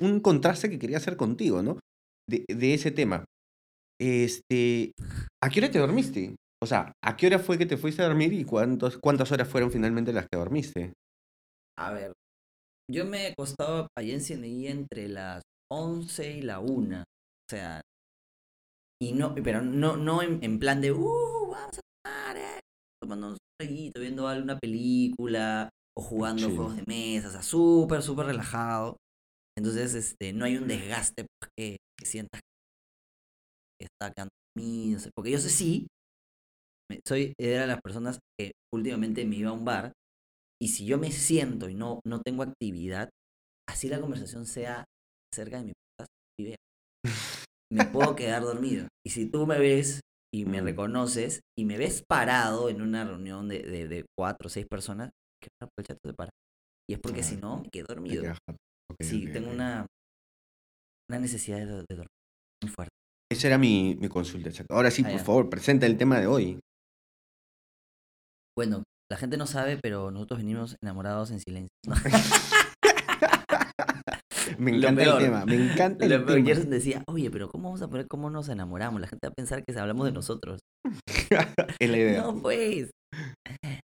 un 0.01 0.21
contraste 0.21 0.71
que 0.71 0.79
quería 0.79 0.97
hacer 0.97 1.17
contigo, 1.17 1.63
¿no? 1.63 1.79
De, 2.29 2.45
de 2.49 2.75
ese 2.75 2.91
tema. 2.91 3.25
Este, 4.01 4.93
¿a 5.43 5.49
qué 5.49 5.61
hora 5.61 5.71
te 5.71 5.79
dormiste? 5.79 6.35
O 6.63 6.67
sea, 6.67 6.93
¿a 7.05 7.17
qué 7.17 7.27
hora 7.27 7.39
fue 7.39 7.59
que 7.59 7.67
te 7.67 7.77
fuiste 7.77 8.03
a 8.03 8.07
dormir 8.07 8.33
y 8.33 8.45
cuántos, 8.45 8.99
cuántas 8.99 9.31
horas 9.33 9.49
fueron 9.49 9.71
finalmente 9.71 10.13
las 10.13 10.27
que 10.31 10.39
dormiste? 10.39 10.93
A 11.77 11.93
ver, 11.93 12.13
yo 12.91 13.05
me 13.05 13.27
he 13.29 13.33
acostado 13.33 13.89
allá 13.97 14.15
en 14.15 14.21
Cieneguilla 14.21 14.71
entre 14.71 15.09
las 15.09 15.43
11 15.71 16.31
y 16.39 16.43
la 16.43 16.61
1. 16.61 17.01
O 17.01 17.51
sea, 17.51 17.81
y 19.03 19.13
no, 19.13 19.35
pero 19.35 19.63
no, 19.63 19.97
no 19.97 20.23
en, 20.23 20.43
en 20.43 20.59
plan 20.59 20.81
de, 20.81 20.93
uh, 20.93 21.49
vamos 21.51 21.79
a 21.79 21.81
tomar, 22.05 22.37
eh", 22.37 22.61
tomando 23.03 23.29
un 23.29 23.37
traguito, 23.59 24.01
viendo 24.01 24.29
alguna 24.29 24.59
película 24.59 25.69
o 25.97 26.03
jugando 26.03 26.49
juegos 26.49 26.77
de 26.77 26.85
mesa, 26.87 27.29
o 27.29 27.31
sea, 27.31 27.43
súper, 27.43 28.03
súper 28.03 28.27
relajado. 28.27 28.97
Entonces, 29.57 29.95
este, 29.95 30.33
no 30.33 30.45
hay 30.45 30.57
un 30.57 30.67
desgaste 30.67 31.27
pues, 31.39 31.51
que, 31.57 31.77
que 31.99 32.07
sientas 32.07 32.41
que 33.79 33.87
está 33.87 34.13
quedando 34.13 34.31
dormido, 34.57 35.01
porque 35.15 35.31
yo 35.31 35.39
sé 35.39 35.51
sí, 35.51 35.87
soy, 37.07 37.35
era 37.39 37.63
de 37.63 37.67
las 37.69 37.81
personas 37.81 38.19
que 38.39 38.53
últimamente 38.73 39.25
me 39.25 39.37
iba 39.37 39.51
a 39.51 39.55
un 39.55 39.65
bar 39.65 39.93
y 40.61 40.69
si 40.69 40.87
yo 40.87 40.99
me 40.99 41.11
siento 41.13 41.69
y 41.69 41.75
no, 41.75 42.01
no 42.07 42.21
tengo 42.23 42.43
actividad, 42.43 43.11
así 43.69 43.89
la 43.89 44.01
conversación 44.01 44.47
sea 44.47 44.85
cerca 45.35 45.59
de 45.59 45.65
mi 45.65 45.73
vea, 46.41 46.57
me 47.73 47.85
puedo 47.85 48.15
quedar 48.17 48.43
dormido. 48.43 48.89
Y 49.07 49.11
si 49.11 49.31
tú 49.31 49.47
me 49.47 49.59
ves 49.59 50.01
y 50.33 50.45
me 50.45 50.61
reconoces 50.61 51.41
y 51.59 51.65
me 51.65 51.79
ves 51.79 52.03
parado 52.09 52.69
en 52.69 52.83
una 52.83 53.05
reunión 53.05 53.49
de, 53.49 53.61
de, 53.63 53.89
de 53.89 54.05
cuatro 54.19 54.47
o 54.47 54.51
seis 54.51 54.67
personas, 54.69 55.11
que 55.41 55.49
raro 55.61 55.71
que 55.77 55.83
el 55.83 55.87
chato 55.87 56.01
se 56.05 56.15
para. 56.15 56.31
Y 56.89 56.95
es 56.95 57.01
porque 57.01 57.23
si 57.23 57.37
no, 57.37 57.59
me 57.59 57.71
quedo 57.71 57.87
Te 57.87 57.95
dormido. 57.95 58.25
Sí, 59.01 59.27
tengo 59.33 59.51
una, 59.51 59.87
una 61.11 61.19
necesidad 61.19 61.59
de, 61.59 61.67
de 61.67 61.85
dormir 61.91 62.09
muy 62.63 62.71
fuerte. 62.71 62.95
Esa 63.33 63.49
era 63.49 63.59
mi, 63.59 63.97
mi 63.97 64.09
consulta. 64.09 64.51
Ahora 64.71 64.91
sí, 64.91 65.03
Ah, 65.03 65.11
por 65.11 65.21
favor, 65.21 65.51
presenta 65.51 65.87
el 65.87 65.97
tema 65.97 66.21
de 66.21 66.27
hoy. 66.27 66.61
Bueno, 68.57 68.85
la 69.15 69.19
gente 69.19 69.37
no 69.37 69.47
sabe, 69.47 69.79
pero 69.81 70.11
nosotros 70.11 70.41
venimos 70.41 70.77
enamorados 70.83 71.31
en 71.31 71.39
silencio. 71.39 71.71
¿no? 71.87 71.95
Me 74.59 74.73
Lo 74.73 74.79
encanta 74.79 75.03
el 75.05 75.19
tema, 75.19 75.47
me 75.47 75.55
encanta 75.55 76.07
Lo 76.07 76.17
el 76.17 76.25
peor, 76.25 76.43
tema. 76.45 76.61
Decía, 76.71 77.03
oye, 77.07 77.31
pero 77.31 77.49
¿cómo 77.49 77.69
vamos 77.69 77.83
a 77.83 77.89
poner 77.89 78.07
cómo 78.09 78.29
nos 78.29 78.49
enamoramos? 78.49 79.01
La 79.01 79.07
gente 79.07 79.29
va 79.29 79.31
a 79.31 79.35
pensar 79.35 79.65
que 79.65 79.79
hablamos 79.79 80.05
de 80.07 80.13
nosotros. 80.13 80.61
Es 81.81 81.91
la 81.91 81.97
idea. 81.97 82.23
No, 82.23 82.43
pues. 82.43 82.91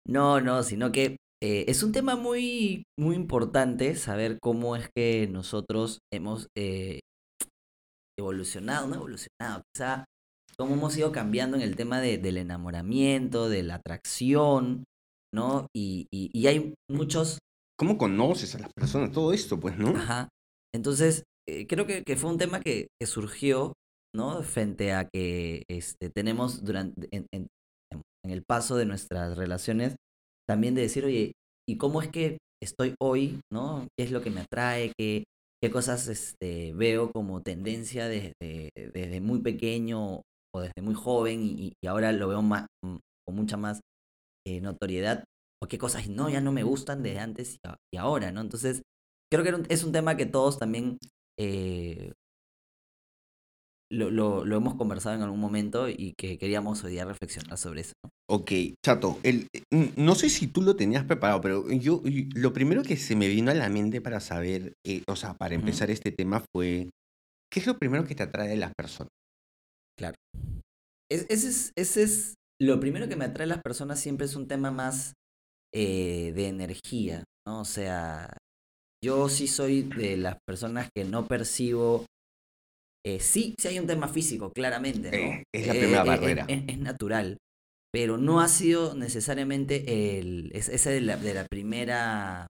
No, 0.07 0.41
no, 0.41 0.63
sino 0.65 0.91
que 0.93 1.17
eh, 1.43 1.65
es 1.69 1.83
un 1.85 1.93
tema 1.93 2.17
muy, 2.17 2.83
muy 2.99 3.15
importante 3.17 3.95
saber 3.95 4.39
cómo 4.43 4.75
es 4.77 4.89
que 4.95 5.29
nosotros 5.31 6.01
hemos 6.13 6.49
eh, 6.57 6.99
evolucionado, 8.19 8.87
no 8.89 8.97
evolucionado, 8.97 9.63
quizá 9.75 10.05
cómo 10.59 10.75
hemos 10.75 10.97
ido 10.97 11.11
cambiando 11.13 11.57
en 11.57 11.63
el 11.63 11.77
tema 11.77 12.01
de- 12.01 12.19
del 12.19 12.37
enamoramiento, 12.37 13.49
de 13.49 13.63
la 13.63 13.77
atracción, 13.77 14.85
¿no? 15.35 15.67
Y, 15.75 16.07
y- 16.13 16.31
y 16.33 16.47
hay 16.47 16.75
muchos 16.91 17.39
¿Cómo 17.79 17.97
conoces 17.97 18.55
a 18.55 18.59
las 18.59 18.73
personas? 18.75 19.13
Todo 19.13 19.33
esto, 19.33 19.59
pues, 19.59 19.79
¿no? 19.79 19.89
Ajá. 19.91 20.29
Entonces, 20.75 21.25
eh, 21.49 21.67
creo 21.67 21.87
que, 21.87 22.03
que 22.05 22.17
fue 22.17 22.31
un 22.31 22.39
tema 22.39 22.61
que, 22.61 22.89
que 23.01 23.07
surgió, 23.07 23.73
¿no? 24.15 24.43
Frente 24.43 24.93
a 24.93 25.09
que 25.09 25.63
este, 25.69 26.11
tenemos 26.11 26.63
durante, 26.65 27.09
en, 27.11 27.27
en- 27.33 27.49
en 28.25 28.31
el 28.31 28.43
paso 28.45 28.77
de 28.77 28.85
nuestras 28.85 29.37
relaciones, 29.39 29.97
también 30.47 30.75
de 30.75 30.83
decir, 30.83 31.05
oye, 31.05 31.33
¿y 31.69 31.77
cómo 31.79 32.03
es 32.03 32.09
que 32.09 32.39
estoy 32.63 32.95
hoy, 33.01 33.41
¿no? 33.51 33.87
¿Qué 33.97 34.05
es 34.05 34.11
lo 34.11 34.21
que 34.21 34.31
me 34.31 34.43
atrae? 34.43 34.93
¿Qué, 34.99 35.25
qué 35.63 35.71
cosas 35.71 36.07
este, 36.09 36.75
veo 36.75 37.13
como 37.13 37.41
tendencia 37.43 38.09
desde, 38.09 38.35
desde 38.77 39.21
muy 39.21 39.41
pequeño 39.41 40.23
o 40.55 40.61
desde 40.61 40.83
muy 40.83 40.95
joven 40.95 41.43
y, 41.43 41.73
y 41.83 41.87
ahora 41.87 42.13
lo 42.13 42.29
veo 42.29 42.43
más, 42.43 42.67
mm, 42.85 42.97
con 43.27 43.37
mucha 43.37 43.57
más 43.57 43.81
eh, 44.47 44.61
notoriedad? 44.61 45.25
¿O 45.63 45.69
qué 45.69 45.79
cosas 45.79 46.09
no, 46.09 46.31
ya 46.31 46.41
no 46.41 46.53
me 46.53 46.63
gustan 46.63 47.03
desde 47.03 47.19
antes 47.21 47.55
y, 47.55 47.69
a- 47.69 47.77
y 47.93 47.97
ahora, 47.99 48.33
¿no? 48.33 48.41
Entonces, 48.41 48.83
creo 49.33 49.45
que 49.45 49.73
es 49.73 49.85
un 49.85 49.93
tema 49.93 50.17
que 50.17 50.27
todos 50.27 50.59
también 50.59 50.99
eh, 51.39 52.13
lo, 53.93 54.11
lo, 54.11 54.45
lo 54.45 54.57
hemos 54.57 54.75
conversado 54.77 55.17
en 55.17 55.23
algún 55.23 55.41
momento 55.41 55.89
y 55.89 56.15
que 56.17 56.39
queríamos 56.39 56.83
hoy 56.85 56.93
día 56.93 57.05
reflexionar 57.05 57.59
sobre 57.59 57.81
eso. 57.83 57.93
¿no? 58.05 58.11
Ok, 58.31 58.53
Chato, 58.85 59.19
el, 59.25 59.49
mm, 59.75 59.87
no 59.97 60.15
sé 60.15 60.31
si 60.31 60.47
tú 60.47 60.63
lo 60.63 60.77
tenías 60.77 61.05
preparado, 61.05 61.41
pero 61.41 61.69
yo 61.73 62.01
lo 62.37 62.53
primero 62.53 62.83
que 62.83 62.97
se 62.97 63.17
me 63.17 63.27
vino 63.29 63.51
a 63.51 63.55
la 63.55 63.69
mente 63.69 64.01
para 64.01 64.21
saber, 64.21 64.75
eh, 64.87 65.03
o 65.09 65.17
sea, 65.17 65.35
para 65.35 65.57
empezar 65.57 65.91
este 65.91 66.13
tema 66.13 66.43
fue, 66.55 66.91
¿qué 67.53 67.61
es 67.61 67.67
lo 67.67 67.77
primero 67.79 68.05
que 68.07 68.15
te 68.15 68.23
atrae 68.23 68.49
de 68.49 68.57
las 68.57 68.73
personas? 68.77 69.11
Es- 71.11 71.27
ese, 71.29 71.49
es, 71.49 71.73
ese 71.77 72.03
es 72.05 72.35
lo 72.61 72.81
primero 72.81 73.09
que 73.09 73.17
me 73.17 73.25
atrae 73.27 73.45
a 73.45 73.49
las 73.49 73.63
personas 73.63 74.01
siempre 74.01 74.27
es 74.27 74.37
un 74.37 74.49
tema 74.49 74.71
más 74.71 75.15
eh, 75.75 76.33
de 76.35 76.49
energía, 76.49 77.25
¿no? 77.47 77.61
O 77.63 77.65
sea, 77.65 78.37
yo 79.05 79.29
sí 79.29 79.49
soy 79.49 79.83
de 79.83 80.17
las 80.17 80.37
personas 80.47 80.89
que 80.95 81.05
no 81.05 81.27
percibo. 81.27 82.07
eh, 83.07 83.21
sí, 83.21 83.55
sí 83.59 83.69
hay 83.69 83.79
un 83.79 83.87
tema 83.87 84.09
físico, 84.09 84.53
claramente, 84.53 85.13
¿no? 85.13 85.31
Eh, 85.31 85.45
es 85.55 85.67
la 85.67 85.75
primera 85.75 86.05
barrera. 86.05 86.45
Es, 86.49 86.65
es 86.69 86.79
natural, 86.79 87.39
pero 87.93 88.19
no 88.19 88.41
ha 88.41 88.49
sido 88.49 88.95
necesariamente 88.95 90.19
el, 90.21 90.51
es- 90.55 90.69
ese 90.69 90.91
de 90.91 91.01
la, 91.01 91.17
de 91.17 91.35
la 91.35 91.47
primera, 91.47 92.47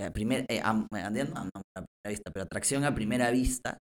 eh, 0.00 0.10
primer, 0.10 0.46
am- 0.62 0.86
no, 0.90 1.00
no, 1.34 1.62
a 1.76 1.82
primera 1.82 2.10
vista, 2.10 2.30
pero 2.32 2.44
atracción 2.44 2.84
a 2.84 2.94
primera 2.94 3.30
vista. 3.30 3.78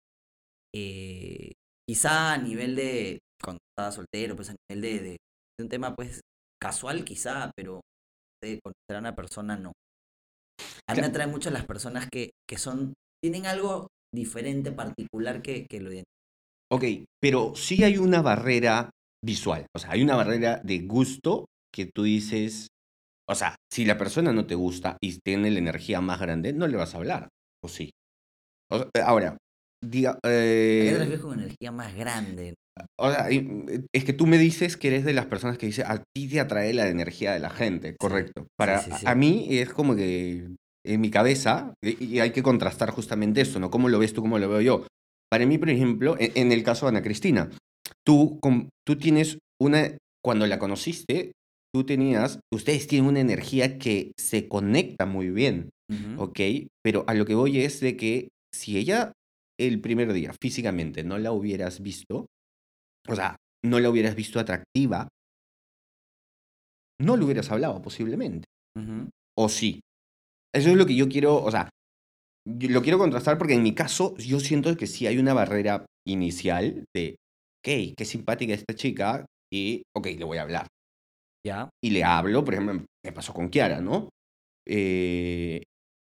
eh, 0.75 1.53
quizá 1.88 2.33
a 2.33 2.38
nivel 2.38 2.75
de, 2.75 3.19
cuando 3.41 3.60
estaba 3.71 3.91
soltero, 3.91 4.36
pues 4.36 4.50
a 4.51 4.55
nivel 4.69 4.81
de, 4.81 5.00
de- 5.03 5.17
de 5.57 5.63
un 5.63 5.69
tema 5.69 5.95
pues 5.95 6.21
casual 6.62 7.03
quizá, 7.05 7.51
pero 7.55 7.81
de 8.43 8.60
conocer 8.62 8.98
a 8.98 9.00
una 9.00 9.15
persona 9.15 9.57
no. 9.57 9.74
A 10.88 10.93
mí 10.93 11.00
me 11.00 11.07
atraen 11.07 11.31
mucho 11.31 11.50
las 11.50 11.65
personas 11.65 12.07
que, 12.12 12.31
que 12.48 12.57
son, 12.57 12.93
tienen 13.21 13.45
algo 13.45 13.88
diferente, 14.13 14.71
particular 14.71 15.41
que, 15.41 15.65
que 15.67 15.79
lo 15.79 15.91
identifica. 15.91 16.10
Ok, 16.71 16.83
pero 17.19 17.53
sí 17.55 17.83
hay 17.83 17.98
una 17.98 18.21
barrera 18.21 18.89
visual, 19.24 19.67
o 19.75 19.79
sea, 19.79 19.91
hay 19.91 20.01
una 20.01 20.15
barrera 20.15 20.62
de 20.63 20.79
gusto 20.79 21.48
que 21.74 21.86
tú 21.86 22.03
dices, 22.03 22.67
o 23.29 23.36
sea, 23.36 23.55
si 23.71 23.86
la 23.86 23.98
persona 23.98 24.33
no 24.33 24.48
te 24.48 24.55
gusta 24.55 24.98
y 25.01 25.19
tiene 25.19 25.51
la 25.51 25.60
energía 25.60 26.01
más 26.01 26.19
grande, 26.21 26.53
no 26.53 26.67
le 26.67 26.77
vas 26.77 26.93
a 26.93 26.98
hablar, 26.98 27.29
¿o 27.63 27.67
sí? 27.69 27.91
O 28.71 28.79
sea, 28.79 29.07
ahora, 29.07 29.38
diga, 29.83 30.19
¿A 30.79 30.83
qué 30.86 30.91
te 30.91 30.98
eh, 30.98 31.00
refieres 31.00 31.21
con 31.24 31.39
energía 31.39 31.71
más 31.71 31.95
grande? 31.95 32.55
O 33.00 33.11
sea, 33.11 33.31
y- 33.31 33.47
es 33.93 34.03
que 34.03 34.13
tú 34.13 34.27
me 34.27 34.38
dices 34.38 34.77
que 34.77 34.88
eres 34.89 35.03
de 35.05 35.13
las 35.13 35.25
personas 35.27 35.57
que 35.57 35.65
dice, 35.65 35.83
a 35.83 36.03
ti 36.15 36.27
te 36.27 36.39
atrae 36.39 36.73
la 36.73 36.88
energía 36.88 37.33
de 37.33 37.39
la 37.39 37.50
gente, 37.50 37.95
correcto. 37.97 38.47
Para, 38.57 38.79
sí, 38.79 38.91
sí. 39.00 39.05
a 39.07 39.15
mí 39.15 39.47
es 39.50 39.69
como 39.69 39.95
que 39.95 40.47
en 40.85 41.01
mi 41.01 41.09
cabeza, 41.11 41.73
y, 41.83 42.03
y 42.03 42.19
hay 42.19 42.31
que 42.31 42.43
contrastar 42.43 42.89
justamente 42.91 43.41
esto, 43.41 43.59
¿no? 43.59 43.69
¿Cómo 43.69 43.89
lo 43.89 44.00
ves 44.00 44.13
tú, 44.13 44.21
cómo 44.21 44.39
lo 44.39 44.50
veo 44.50 44.61
yo? 44.61 44.88
Para 45.29 45.45
mí, 45.45 45.57
por 45.57 45.69
ejemplo, 45.69 46.15
en, 46.19 46.31
en 46.35 46.51
el 46.51 46.63
caso 46.63 46.85
de 46.85 46.89
Ana 46.89 47.01
Cristina, 47.03 47.50
tú, 48.05 48.39
tú 48.85 48.97
tienes 48.97 49.38
una, 49.61 49.97
cuando 50.23 50.47
la 50.47 50.59
conociste, 50.59 51.31
tú 51.73 51.85
tenías, 51.85 52.39
ustedes 52.53 52.88
tienen 52.88 53.09
una 53.09 53.19
energía 53.21 53.77
que 53.77 54.11
se 54.19 54.47
conecta 54.47 55.05
muy 55.05 55.29
bien. 55.29 55.69
¿ok? 56.17 56.39
Pero 56.83 57.03
a 57.07 57.13
lo 57.13 57.25
que 57.25 57.35
voy 57.35 57.59
es 57.59 57.79
de 57.81 57.97
que 57.97 58.29
si 58.53 58.77
ella 58.77 59.11
el 59.59 59.81
primer 59.81 60.13
día 60.13 60.33
físicamente 60.41 61.03
no 61.03 61.17
la 61.17 61.31
hubieras 61.33 61.81
visto, 61.81 62.27
o 63.08 63.15
sea, 63.15 63.36
no 63.63 63.79
la 63.79 63.89
hubieras 63.89 64.15
visto 64.15 64.39
atractiva, 64.39 65.08
no 67.01 67.17
le 67.17 67.25
hubieras 67.25 67.51
hablado 67.51 67.81
posiblemente. 67.81 68.46
O 69.38 69.50
sí. 69.50 69.81
Eso 70.53 70.70
es 70.70 70.75
lo 70.75 70.86
que 70.86 70.96
yo 70.96 71.08
quiero, 71.08 71.41
o 71.41 71.51
sea, 71.51 71.70
lo 72.46 72.81
quiero 72.81 72.98
contrastar 72.98 73.38
porque 73.38 73.53
en 73.53 73.63
mi 73.63 73.74
caso 73.74 74.15
yo 74.17 74.39
siento 74.39 74.75
que 74.75 74.88
sí 74.88 75.08
hay 75.08 75.17
una 75.17 75.34
barrera 75.34 75.86
inicial 76.08 76.86
de, 76.96 77.15
ok, 77.60 77.96
qué 77.98 78.05
simpática 78.05 78.53
esta 78.53 78.75
chica 78.75 79.25
y, 79.51 79.84
ok, 79.96 80.08
le 80.17 80.25
voy 80.25 80.38
a 80.38 80.43
hablar. 80.43 80.67
Ya. 81.46 81.70
Y 81.84 81.91
le 81.91 82.03
hablo, 82.03 82.43
por 82.43 82.53
ejemplo, 82.53 82.86
me 83.03 83.12
pasó 83.12 83.34
con 83.34 83.50
Kiara, 83.50 83.81
¿no? 83.81 84.10
Eh, 84.67 85.63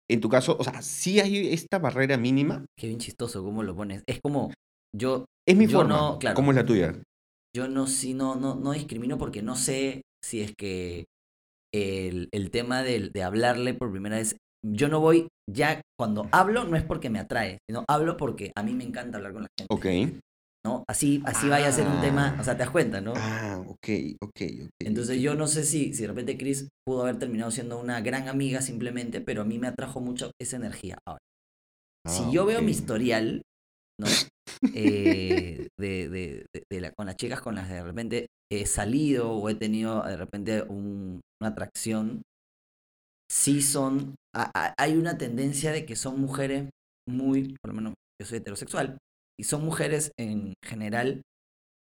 en 0.09 0.21
tu 0.21 0.29
caso, 0.29 0.57
o 0.59 0.63
sea, 0.63 0.81
sí 0.81 1.19
hay 1.19 1.53
esta 1.53 1.79
barrera 1.79 2.17
mínima. 2.17 2.65
Qué 2.77 2.87
bien 2.87 2.99
chistoso 2.99 3.43
cómo 3.43 3.63
lo 3.63 3.75
pones. 3.75 4.03
Es 4.07 4.19
como, 4.21 4.51
yo, 4.95 5.25
Es 5.47 5.55
mi 5.55 5.67
Yo 5.67 5.83
forma. 5.83 5.95
no, 5.95 6.19
claro. 6.19 6.35
¿Cómo 6.35 6.51
es 6.51 6.57
la 6.57 6.65
tuya? 6.65 6.93
yo 7.55 7.67
no, 7.67 7.87
sí, 7.87 8.13
no, 8.13 8.35
no, 8.35 8.55
no 8.55 8.71
discrimino 8.73 9.17
porque 9.17 9.41
no 9.41 9.55
sé 9.55 10.03
si 10.23 10.41
es 10.41 10.53
que 10.55 11.05
el, 11.73 12.29
el 12.31 12.51
tema 12.51 12.83
del- 12.83 13.11
de, 13.11 13.23
hablarle 13.23 13.73
por 13.73 13.91
primera 13.91 14.17
vez, 14.17 14.37
yo 14.63 14.89
no 14.89 14.99
voy, 14.99 15.27
ya 15.49 15.81
cuando 15.97 16.27
hablo 16.31 16.65
no 16.65 16.77
es 16.77 16.83
porque 16.83 17.09
me 17.09 17.19
atrae, 17.19 17.59
sino 17.67 17.83
hablo 17.89 18.17
porque 18.17 18.51
a 18.55 18.63
mí 18.63 18.73
me 18.73 18.83
encanta 18.83 19.17
hablar 19.17 19.33
con 19.33 19.43
la 19.43 19.47
gente, 19.57 19.73
Ok. 19.73 20.21
¿no? 20.65 20.83
Así, 20.87 21.23
así 21.25 21.49
vaya 21.49 21.69
a 21.69 21.71
ser 21.71 21.87
un 21.87 21.99
tema, 21.99 22.35
o 22.39 22.43
sea, 22.43 22.53
te 22.55 22.59
das 22.63 22.71
cuenta, 22.71 23.01
¿no? 23.01 23.13
Ah, 23.15 23.63
ok, 23.67 23.87
ok, 24.21 24.41
ok. 24.65 24.69
Entonces 24.81 25.21
yo 25.21 25.33
no 25.35 25.47
sé 25.47 25.63
si, 25.63 25.93
si 25.93 26.01
de 26.03 26.07
repente 26.09 26.37
Chris 26.37 26.67
pudo 26.85 27.03
haber 27.03 27.17
terminado 27.17 27.49
siendo 27.51 27.79
una 27.79 28.01
gran 28.01 28.27
amiga 28.27 28.61
simplemente, 28.61 29.21
pero 29.21 29.41
a 29.41 29.45
mí 29.45 29.57
me 29.57 29.67
atrajo 29.67 29.99
mucho 29.99 30.31
esa 30.39 30.57
energía. 30.57 30.97
Ahora, 31.07 31.19
si 32.07 32.23
Ah, 32.23 32.31
yo 32.31 32.45
veo 32.45 32.61
mi 32.61 32.71
historial, 32.71 33.41
¿no? 33.99 34.07
Eh, 34.73 35.67
de, 35.79 36.09
de- 36.09 36.45
de- 36.69 36.81
la- 36.81 36.91
con 36.91 37.05
las 37.07 37.15
chicas 37.17 37.41
con 37.41 37.55
las 37.55 37.67
que 37.67 37.75
de 37.75 37.83
repente 37.83 38.27
he 38.51 38.65
salido 38.65 39.31
o 39.31 39.49
he 39.49 39.55
tenido 39.55 40.03
de 40.03 40.17
repente 40.17 40.61
un- 40.63 41.21
una 41.41 41.49
atracción, 41.49 42.21
sí 43.31 43.61
son, 43.61 44.15
a- 44.35 44.51
a- 44.53 44.73
hay 44.77 44.95
una 44.97 45.17
tendencia 45.17 45.71
de 45.71 45.85
que 45.85 45.95
son 45.95 46.19
mujeres 46.19 46.69
muy, 47.09 47.55
por 47.61 47.71
lo 47.71 47.73
menos 47.73 47.93
yo 48.21 48.27
soy 48.27 48.39
heterosexual, 48.39 48.97
y 49.39 49.43
son 49.43 49.63
mujeres 49.65 50.11
en 50.19 50.53
general 50.65 51.21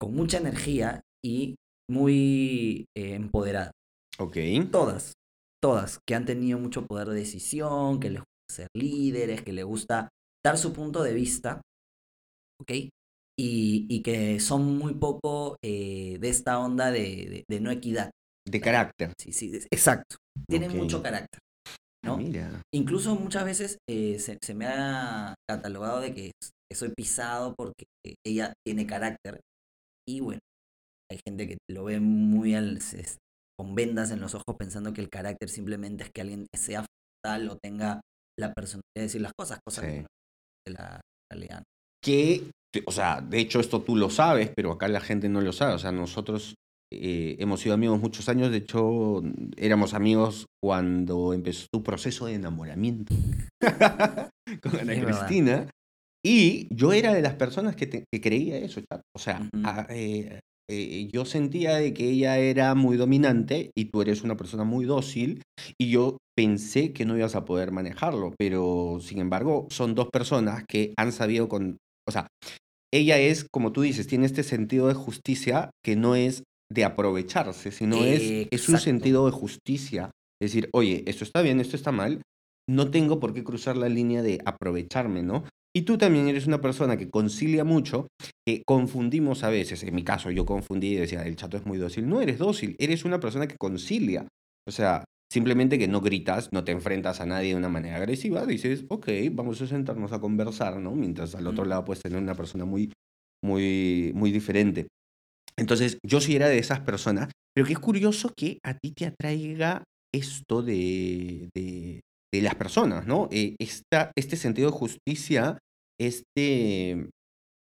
con 0.00 0.14
mucha 0.14 0.38
energía 0.38 1.02
y 1.24 1.56
muy 1.90 2.86
eh, 2.96 3.14
empoderadas. 3.14 3.72
Ok. 4.18 4.36
Todas, 4.70 5.12
todas, 5.62 5.98
que 6.08 6.14
han 6.14 6.24
tenido 6.24 6.58
mucho 6.58 6.86
poder 6.86 7.08
de 7.08 7.16
decisión, 7.16 8.00
que 8.00 8.10
les 8.10 8.20
gusta 8.20 8.54
ser 8.54 8.68
líderes, 8.76 9.42
que 9.42 9.52
les 9.52 9.64
gusta 9.64 10.08
dar 10.44 10.56
su 10.56 10.72
punto 10.72 11.02
de 11.02 11.14
vista, 11.14 11.60
¿ok? 12.64 12.88
Y, 13.38 13.86
y 13.88 14.02
que 14.02 14.38
son 14.40 14.78
muy 14.78 14.94
poco 14.94 15.56
eh, 15.64 16.18
de 16.20 16.28
esta 16.28 16.58
onda 16.58 16.90
de, 16.90 17.00
de- 17.00 17.44
de 17.48 17.60
no 17.60 17.70
equidad. 17.70 18.10
De 18.46 18.60
carácter. 18.60 19.12
Sí, 19.18 19.32
sí, 19.32 19.50
exacto. 19.70 20.16
Tienen 20.48 20.76
mucho 20.76 21.02
carácter. 21.02 21.40
¿no? 22.04 22.18
Mira. 22.18 22.60
Incluso 22.74 23.14
muchas 23.16 23.44
veces 23.44 23.78
eh, 23.88 24.18
se, 24.18 24.38
se 24.42 24.54
me 24.54 24.66
ha 24.66 25.34
catalogado 25.50 26.00
de 26.00 26.14
que, 26.14 26.32
soy 26.74 26.90
pisado 26.96 27.54
porque 27.56 27.84
ella 28.26 28.52
tiene 28.66 28.86
carácter. 28.86 29.40
Y 30.06 30.20
bueno, 30.20 30.40
hay 31.10 31.20
gente 31.26 31.46
que 31.48 31.56
lo 31.70 31.84
ve 31.84 32.00
muy 32.00 32.54
al, 32.54 32.80
se- 32.82 33.16
con 33.58 33.74
vendas 33.74 34.10
en 34.10 34.20
los 34.20 34.34
ojos 34.34 34.56
pensando 34.58 34.92
que 34.92 35.00
el 35.00 35.08
carácter 35.08 35.48
simplemente 35.48 36.04
es 36.04 36.10
que 36.14 36.20
alguien 36.20 36.46
sea 36.54 36.84
tal 37.24 37.48
o 37.48 37.56
tenga 37.56 38.00
la 38.38 38.52
personalidad 38.52 38.82
de 38.96 39.02
decir 39.02 39.20
las 39.22 39.32
cosas, 39.38 39.60
cosas 39.66 39.84
Sí. 39.84 39.90
que 39.90 40.00
no 40.02 40.06
de 40.66 40.72
la 40.74 41.00
realidad. 41.32 41.62
Que 42.04 42.44
o 42.86 42.92
sea, 42.92 43.20
de 43.20 43.38
hecho 43.38 43.60
esto 43.60 43.82
tú 43.82 43.96
lo 43.96 44.10
sabes, 44.10 44.50
pero 44.54 44.72
acá 44.72 44.88
la 44.88 45.00
gente 45.00 45.28
no 45.28 45.40
lo 45.40 45.52
sabe. 45.52 45.74
O 45.74 45.78
sea, 45.78 45.92
nosotros 45.92 46.54
eh, 46.92 47.36
hemos 47.38 47.60
sido 47.60 47.74
amigos 47.74 48.00
muchos 48.00 48.28
años, 48.28 48.50
de 48.50 48.58
hecho 48.58 49.22
éramos 49.56 49.94
amigos 49.94 50.46
cuando 50.62 51.32
empezó 51.32 51.66
tu 51.72 51.82
proceso 51.82 52.26
de 52.26 52.34
enamoramiento 52.34 53.14
con 54.62 54.78
Ana 54.80 55.00
Cristina. 55.00 55.70
Y 56.26 56.74
yo 56.74 56.92
era 56.94 57.12
de 57.12 57.20
las 57.20 57.34
personas 57.34 57.76
que, 57.76 58.04
creía 58.22 58.56
eso, 58.56 58.80
O 59.14 59.18
sea, 59.18 59.46
eh, 59.90 60.40
eh, 60.70 61.08
yo 61.12 61.26
sentía 61.26 61.76
de 61.76 61.92
que 61.92 62.08
ella 62.08 62.38
era 62.38 62.74
muy 62.74 62.96
dominante 62.96 63.70
y 63.76 63.86
tú 63.86 64.00
eres 64.00 64.22
una 64.22 64.34
persona 64.34 64.64
muy 64.64 64.86
dócil 64.86 65.42
y 65.78 65.90
yo 65.90 66.16
pensé 66.34 66.94
que 66.94 67.04
no 67.04 67.18
ibas 67.18 67.34
a 67.34 67.44
poder 67.44 67.72
manejarlo, 67.72 68.32
pero 68.38 68.98
sin 69.02 69.18
embargo 69.18 69.66
son 69.68 69.94
dos 69.94 70.08
personas 70.10 70.64
que 70.66 70.94
han 70.96 71.12
sabido 71.12 71.50
con, 71.50 71.76
o 72.08 72.12
sea, 72.12 72.28
ella 72.92 73.18
es, 73.18 73.46
como 73.52 73.72
tú 73.72 73.82
dices, 73.82 74.06
tiene 74.06 74.26
este 74.26 74.42
sentido 74.42 74.88
de 74.88 74.94
justicia 74.94 75.70
que 75.84 75.96
no 75.96 76.14
es 76.14 76.44
de 76.72 76.84
aprovecharse, 76.84 77.72
sino 77.72 78.04
es, 78.04 78.46
es 78.50 78.68
un 78.68 78.78
sentido 78.78 79.26
de 79.26 79.32
justicia. 79.32 80.10
Decir, 80.40 80.68
oye, 80.72 81.04
esto 81.06 81.24
está 81.24 81.42
bien, 81.42 81.60
esto 81.60 81.76
está 81.76 81.92
mal, 81.92 82.22
no 82.68 82.90
tengo 82.90 83.20
por 83.20 83.34
qué 83.34 83.44
cruzar 83.44 83.76
la 83.76 83.88
línea 83.88 84.22
de 84.22 84.40
aprovecharme, 84.44 85.22
¿no? 85.22 85.44
Y 85.76 85.82
tú 85.82 85.98
también 85.98 86.28
eres 86.28 86.46
una 86.46 86.60
persona 86.60 86.96
que 86.96 87.10
concilia 87.10 87.64
mucho, 87.64 88.06
que 88.46 88.62
confundimos 88.64 89.42
a 89.42 89.50
veces, 89.50 89.82
en 89.82 89.94
mi 89.94 90.04
caso 90.04 90.30
yo 90.30 90.46
confundí 90.46 90.88
y 90.92 90.96
decía, 90.96 91.22
el 91.26 91.34
chato 91.34 91.56
es 91.56 91.66
muy 91.66 91.78
dócil. 91.78 92.08
No 92.08 92.20
eres 92.20 92.38
dócil, 92.38 92.76
eres 92.78 93.04
una 93.04 93.18
persona 93.18 93.48
que 93.48 93.56
concilia. 93.56 94.28
O 94.68 94.70
sea, 94.70 95.04
simplemente 95.34 95.80
que 95.80 95.88
no 95.88 96.00
gritas, 96.00 96.48
no 96.52 96.62
te 96.62 96.70
enfrentas 96.70 97.20
a 97.20 97.26
nadie 97.26 97.48
de 97.48 97.56
una 97.56 97.68
manera 97.68 97.96
agresiva, 97.96 98.46
dices, 98.46 98.84
ok, 98.88 99.08
vamos 99.32 99.60
a 99.60 99.66
sentarnos 99.66 100.12
a 100.12 100.20
conversar, 100.20 100.78
¿no? 100.78 100.92
Mientras 100.94 101.34
al 101.34 101.48
otro 101.48 101.64
lado 101.64 101.84
puedes 101.84 102.04
tener 102.04 102.18
una 102.18 102.36
persona 102.36 102.64
muy, 102.64 102.92
muy, 103.42 104.12
muy 104.14 104.30
diferente. 104.30 104.86
Entonces, 105.56 105.98
yo 106.06 106.20
sí 106.20 106.36
era 106.36 106.46
de 106.46 106.58
esas 106.58 106.80
personas, 106.80 107.32
pero 107.52 107.66
qué 107.66 107.72
es 107.72 107.80
curioso 107.80 108.32
que 108.36 108.60
a 108.62 108.78
ti 108.78 108.92
te 108.92 109.06
atraiga 109.06 109.82
esto 110.14 110.62
de, 110.62 111.48
de, 111.52 112.00
las 112.40 112.54
personas, 112.54 113.04
¿no? 113.04 113.28
Eh, 113.32 113.56
este 113.58 114.36
sentido 114.36 114.70
de 114.70 114.76
justicia 114.76 115.58
este, 116.00 117.08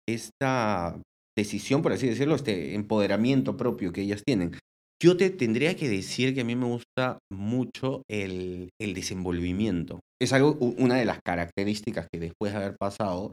esta 0.08 1.00
decisión, 1.36 1.82
por 1.82 1.92
así 1.92 2.06
decirlo, 2.06 2.36
este 2.36 2.74
empoderamiento 2.74 3.56
propio 3.56 3.92
que 3.92 4.02
ellas 4.02 4.22
tienen. 4.24 4.52
Yo 5.04 5.18
te 5.18 5.28
tendría 5.28 5.76
que 5.76 5.86
decir 5.86 6.34
que 6.34 6.40
a 6.40 6.44
mí 6.44 6.56
me 6.56 6.64
gusta 6.64 7.18
mucho 7.30 8.04
el, 8.08 8.70
el 8.80 8.94
desenvolvimiento. 8.94 10.00
Es 10.18 10.32
algo, 10.32 10.52
una 10.78 10.94
de 10.94 11.04
las 11.04 11.18
características 11.22 12.06
que 12.10 12.18
después 12.18 12.52
de 12.52 12.58
haber 12.58 12.76
pasado, 12.80 13.32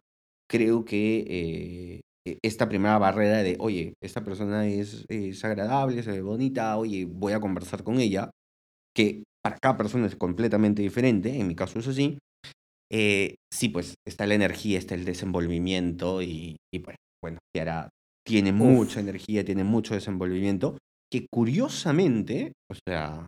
creo 0.50 0.84
que 0.84 1.24
eh, 1.30 2.02
e, 2.28 2.40
esta 2.44 2.68
primera 2.68 2.98
barrera 2.98 3.42
de, 3.42 3.56
oye, 3.58 3.94
esta 4.04 4.22
persona 4.22 4.68
es, 4.68 5.06
es 5.08 5.46
agradable, 5.46 6.02
es 6.02 6.22
bonita, 6.22 6.78
oye, 6.78 7.06
voy 7.06 7.32
a 7.32 7.40
conversar 7.40 7.86
con 7.86 8.02
ella, 8.02 8.32
que 8.94 9.24
para 9.42 9.58
cada 9.58 9.78
persona 9.78 10.08
es 10.08 10.18
completamente 10.18 10.82
diferente, 10.82 11.40
en 11.40 11.48
mi 11.48 11.56
caso 11.56 11.80
es 11.80 11.88
así, 11.88 12.18
eh, 12.92 13.36
sí, 13.50 13.70
pues 13.70 13.94
está 14.06 14.28
la 14.28 14.36
energía, 14.36 14.78
está 14.78 14.96
el 14.96 15.06
desenvolvimiento 15.06 16.22
y, 16.22 16.58
pues, 16.84 16.98
bueno, 17.24 17.38
Tiara 17.56 17.88
tiene 18.28 18.52
mucha 18.52 19.00
energía, 19.00 19.46
tiene 19.46 19.64
mucho 19.64 19.94
desenvolvimiento, 19.94 20.76
que 21.12 21.28
curiosamente, 21.32 22.54
o 22.72 22.76
sea, 22.88 23.28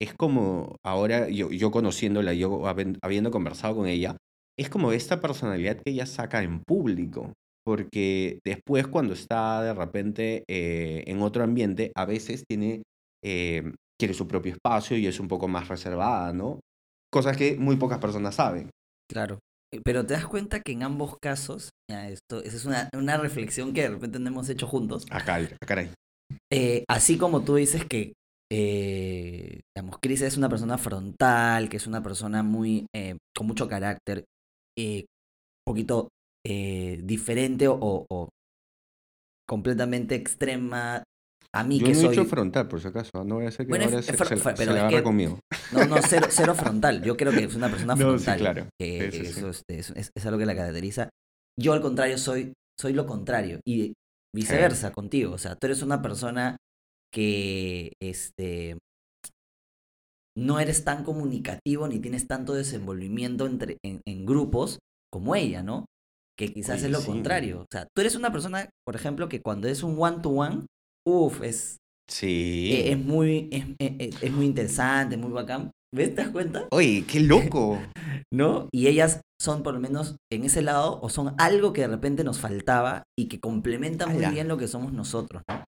es 0.00 0.14
como 0.14 0.76
ahora 0.84 1.28
yo, 1.28 1.50
yo 1.50 1.70
conociéndola, 1.70 2.32
yo 2.32 2.66
habiendo 2.66 3.30
conversado 3.30 3.76
con 3.76 3.86
ella, 3.86 4.16
es 4.58 4.68
como 4.68 4.92
esta 4.92 5.20
personalidad 5.20 5.76
que 5.76 5.90
ella 5.90 6.06
saca 6.06 6.42
en 6.42 6.60
público, 6.60 7.32
porque 7.64 8.38
después 8.44 8.86
cuando 8.86 9.14
está 9.14 9.62
de 9.62 9.74
repente 9.74 10.44
eh, 10.48 11.04
en 11.06 11.22
otro 11.22 11.42
ambiente, 11.42 11.90
a 11.96 12.04
veces 12.04 12.44
tiene, 12.48 12.82
eh, 13.24 13.72
quiere 13.98 14.14
su 14.14 14.28
propio 14.28 14.52
espacio 14.52 14.96
y 14.96 15.06
es 15.06 15.18
un 15.18 15.28
poco 15.28 15.48
más 15.48 15.68
reservada, 15.68 16.32
¿no? 16.32 16.60
Cosas 17.10 17.36
que 17.36 17.56
muy 17.56 17.76
pocas 17.76 17.98
personas 17.98 18.36
saben. 18.36 18.70
Claro. 19.10 19.38
Eh, 19.72 19.80
pero 19.84 20.06
te 20.06 20.14
das 20.14 20.26
cuenta 20.26 20.60
que 20.60 20.72
en 20.72 20.82
ambos 20.82 21.16
casos, 21.20 21.70
ya 21.90 22.08
esto, 22.08 22.42
esa 22.44 22.56
es 22.56 22.64
una, 22.64 22.88
una 22.96 23.16
reflexión 23.16 23.72
que 23.72 23.82
de 23.82 23.90
repente 23.90 24.18
no 24.20 24.28
hemos 24.28 24.48
hecho 24.48 24.66
juntos. 24.66 25.04
Acá, 25.10 25.36
acá 25.36 25.56
caray. 25.66 25.90
Eh, 26.52 26.84
así 26.88 27.18
como 27.18 27.44
tú 27.44 27.56
dices 27.56 27.84
que, 27.84 28.12
eh, 28.50 29.60
digamos, 29.74 29.98
Chris 30.00 30.22
es 30.22 30.36
una 30.36 30.48
persona 30.48 30.78
frontal, 30.78 31.68
que 31.68 31.76
es 31.76 31.86
una 31.86 32.02
persona 32.02 32.42
muy, 32.42 32.86
eh, 32.94 33.16
con 33.36 33.46
mucho 33.46 33.68
carácter, 33.68 34.24
un 34.78 35.04
poquito 35.66 36.08
diferente 36.46 37.68
o, 37.68 37.78
o, 37.80 38.28
completamente 39.48 40.14
extrema 40.14 41.02
a 41.54 41.62
mí 41.62 41.78
Yo 41.78 41.86
que 41.86 41.92
no 41.94 42.00
soy... 42.00 42.18
he 42.18 42.24
frontal, 42.24 42.66
por 42.66 42.80
si 42.80 42.88
acaso. 42.88 43.24
No 43.24 43.36
voy 43.36 43.44
a 43.44 43.48
hacer 43.48 43.66
que 43.66 43.72
ahora 43.72 44.02
se, 44.02 44.16
se, 44.56 44.70
agarra 44.70 45.02
conmigo. 45.04 45.38
No, 45.72 45.84
no, 45.84 45.96
cero, 46.02 46.26
cero, 46.28 46.54
frontal. 46.56 47.00
Yo 47.02 47.16
creo 47.16 47.30
que 47.30 47.44
es 47.44 47.54
una 47.54 47.68
persona 47.68 47.96
frontal. 47.96 48.38
Sí, 48.38 48.42
claro. 48.42 48.66
eso 48.80 49.50
es, 49.68 49.92
es, 49.94 50.26
algo 50.26 50.38
que 50.40 50.46
la 50.46 50.56
caracteriza. 50.56 51.10
Yo, 51.56 51.72
al 51.72 51.80
contrario, 51.80 52.18
soy, 52.18 52.52
soy 52.78 52.92
lo 52.92 53.06
contrario. 53.06 53.60
Y 53.64 53.94
viceversa 54.34 54.92
contigo. 54.92 55.32
O 55.32 55.38
sea, 55.38 55.56
tú 55.56 55.66
eres 55.66 55.82
una 55.82 56.02
persona 56.02 56.56
que 57.12 57.92
este, 58.02 58.76
no 60.36 60.58
eres 60.58 60.84
tan 60.84 61.04
comunicativo 61.04 61.86
ni 61.86 62.00
tienes 62.00 62.26
tanto 62.26 62.54
desenvolvimiento 62.54 63.46
entre, 63.46 63.78
en, 63.84 64.00
en 64.06 64.26
grupos 64.26 64.78
como 65.12 65.36
ella, 65.36 65.62
¿no? 65.62 65.86
Que 66.36 66.52
quizás 66.52 66.82
es 66.82 66.90
lo 66.90 67.00
contrario. 67.04 67.60
O 67.60 67.66
sea, 67.70 67.86
tú 67.94 68.00
eres 68.00 68.16
una 68.16 68.32
persona, 68.32 68.68
por 68.84 68.96
ejemplo, 68.96 69.28
que 69.28 69.40
cuando 69.40 69.68
es 69.68 69.84
un 69.84 69.96
one-to-one, 69.96 70.56
-one, 70.56 70.66
Uf, 71.06 71.42
es. 71.42 71.76
Sí. 72.10 72.70
E, 72.72 72.92
es, 72.92 72.98
muy, 72.98 73.48
es, 73.52 73.64
e, 73.78 73.96
e, 73.98 74.10
es, 74.20 74.32
muy 74.32 74.46
interesante, 74.46 75.16
muy 75.16 75.30
bacán. 75.30 75.70
¿Ves? 75.94 76.14
¿Te 76.14 76.22
das 76.22 76.30
cuenta? 76.30 76.66
Oye, 76.70 77.04
qué 77.06 77.20
loco. 77.20 77.78
¿No? 78.32 78.68
Y 78.72 78.86
ellas 78.88 79.20
son 79.40 79.62
por 79.62 79.74
lo 79.74 79.80
menos 79.80 80.16
en 80.32 80.44
ese 80.44 80.62
lado 80.62 81.00
o 81.02 81.08
son 81.08 81.34
algo 81.38 81.72
que 81.72 81.82
de 81.82 81.88
repente 81.88 82.24
nos 82.24 82.40
faltaba 82.40 83.04
y 83.18 83.28
que 83.28 83.40
complementa 83.40 84.06
muy 84.06 84.26
bien 84.26 84.48
lo 84.48 84.56
que 84.56 84.68
somos 84.68 84.92
nosotros, 84.92 85.42
¿no? 85.48 85.64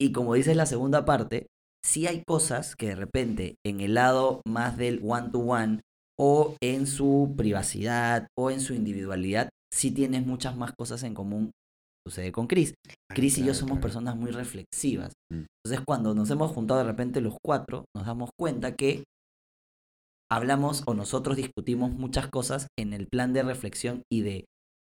Y 0.00 0.12
como 0.12 0.34
dice 0.34 0.54
la 0.54 0.66
segunda 0.66 1.04
parte, 1.04 1.46
sí 1.84 2.06
hay 2.06 2.22
cosas 2.26 2.76
que 2.76 2.88
de 2.88 2.96
repente 2.96 3.56
en 3.64 3.80
el 3.80 3.94
lado 3.94 4.42
más 4.46 4.76
del 4.76 5.00
one-to-one 5.02 5.80
o 6.18 6.56
en 6.60 6.86
su 6.86 7.34
privacidad 7.36 8.26
o 8.36 8.50
en 8.50 8.60
su 8.60 8.74
individualidad, 8.74 9.48
sí 9.72 9.90
tienes 9.90 10.26
muchas 10.26 10.56
más 10.56 10.72
cosas 10.76 11.02
en 11.02 11.14
común 11.14 11.50
sucede 12.06 12.32
con 12.32 12.46
Chris. 12.46 12.74
Chris 13.08 13.38
y 13.38 13.44
yo 13.44 13.52
somos 13.52 13.78
personas 13.80 14.16
muy 14.16 14.30
reflexivas. 14.30 15.12
Mm. 15.32 15.44
Entonces, 15.64 15.84
cuando 15.84 16.14
nos 16.14 16.30
hemos 16.30 16.52
juntado 16.52 16.78
de 16.78 16.86
repente 16.86 17.20
los 17.20 17.36
cuatro, 17.44 17.84
nos 17.94 18.06
damos 18.06 18.30
cuenta 18.38 18.76
que 18.76 19.04
hablamos 20.30 20.82
o 20.86 20.94
nosotros 20.94 21.36
discutimos 21.36 21.92
muchas 21.92 22.28
cosas 22.28 22.68
en 22.78 22.92
el 22.92 23.06
plan 23.06 23.32
de 23.32 23.42
reflexión 23.42 24.02
y 24.12 24.22
de 24.22 24.44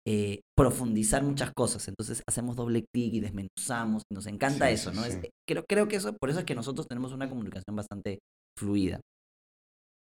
eh, 0.08 0.42
profundizar 0.56 1.24
muchas 1.24 1.52
cosas. 1.54 1.88
Entonces 1.88 2.22
hacemos 2.28 2.56
doble 2.56 2.86
clic 2.94 3.14
y 3.14 3.20
desmenuzamos. 3.20 4.04
Y 4.12 4.16
nos 4.16 4.28
encanta 4.28 4.70
eso, 4.70 4.92
¿no? 4.94 5.04
Es, 5.04 5.20
creo, 5.48 5.66
creo 5.68 5.88
que 5.88 5.96
eso, 5.96 6.14
por 6.14 6.30
eso 6.30 6.40
es 6.40 6.46
que 6.46 6.56
nosotros 6.56 6.88
tenemos 6.88 7.12
una 7.12 7.30
comunicación 7.30 7.76
bastante 7.76 8.20
fluida. 8.58 9.00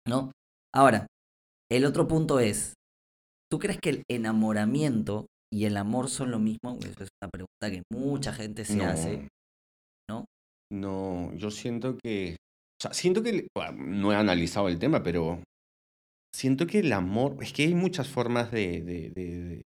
¿No? 0.09 0.33
Ahora, 0.75 1.07
el 1.71 1.85
otro 1.85 2.07
punto 2.07 2.39
es, 2.39 2.75
¿tú 3.51 3.59
crees 3.59 3.79
que 3.81 3.91
el 3.91 4.03
enamoramiento 4.09 5.27
y 5.53 5.65
el 5.65 5.77
amor 5.77 6.09
son 6.09 6.31
lo 6.31 6.39
mismo? 6.39 6.79
Esa 6.81 7.05
es 7.05 7.09
una 7.23 7.31
pregunta 7.31 7.71
que 7.71 7.83
mucha 7.93 8.33
gente 8.33 8.65
se 8.65 8.85
hace, 8.85 9.29
¿no? 10.09 10.25
No, 10.73 11.33
yo 11.35 11.51
siento 11.51 11.97
que, 11.97 12.37
o 12.79 12.83
sea, 12.83 12.93
siento 12.93 13.23
que, 13.23 13.49
no 13.77 14.12
he 14.12 14.17
analizado 14.17 14.69
el 14.69 14.79
tema, 14.79 15.03
pero 15.03 15.43
siento 16.35 16.67
que 16.67 16.81
el 16.81 16.93
amor, 16.93 17.37
es 17.41 17.53
que 17.53 17.65
hay 17.65 17.75
muchas 17.75 18.09
formas 18.09 18.51
de, 18.51 18.83
de, 18.83 19.62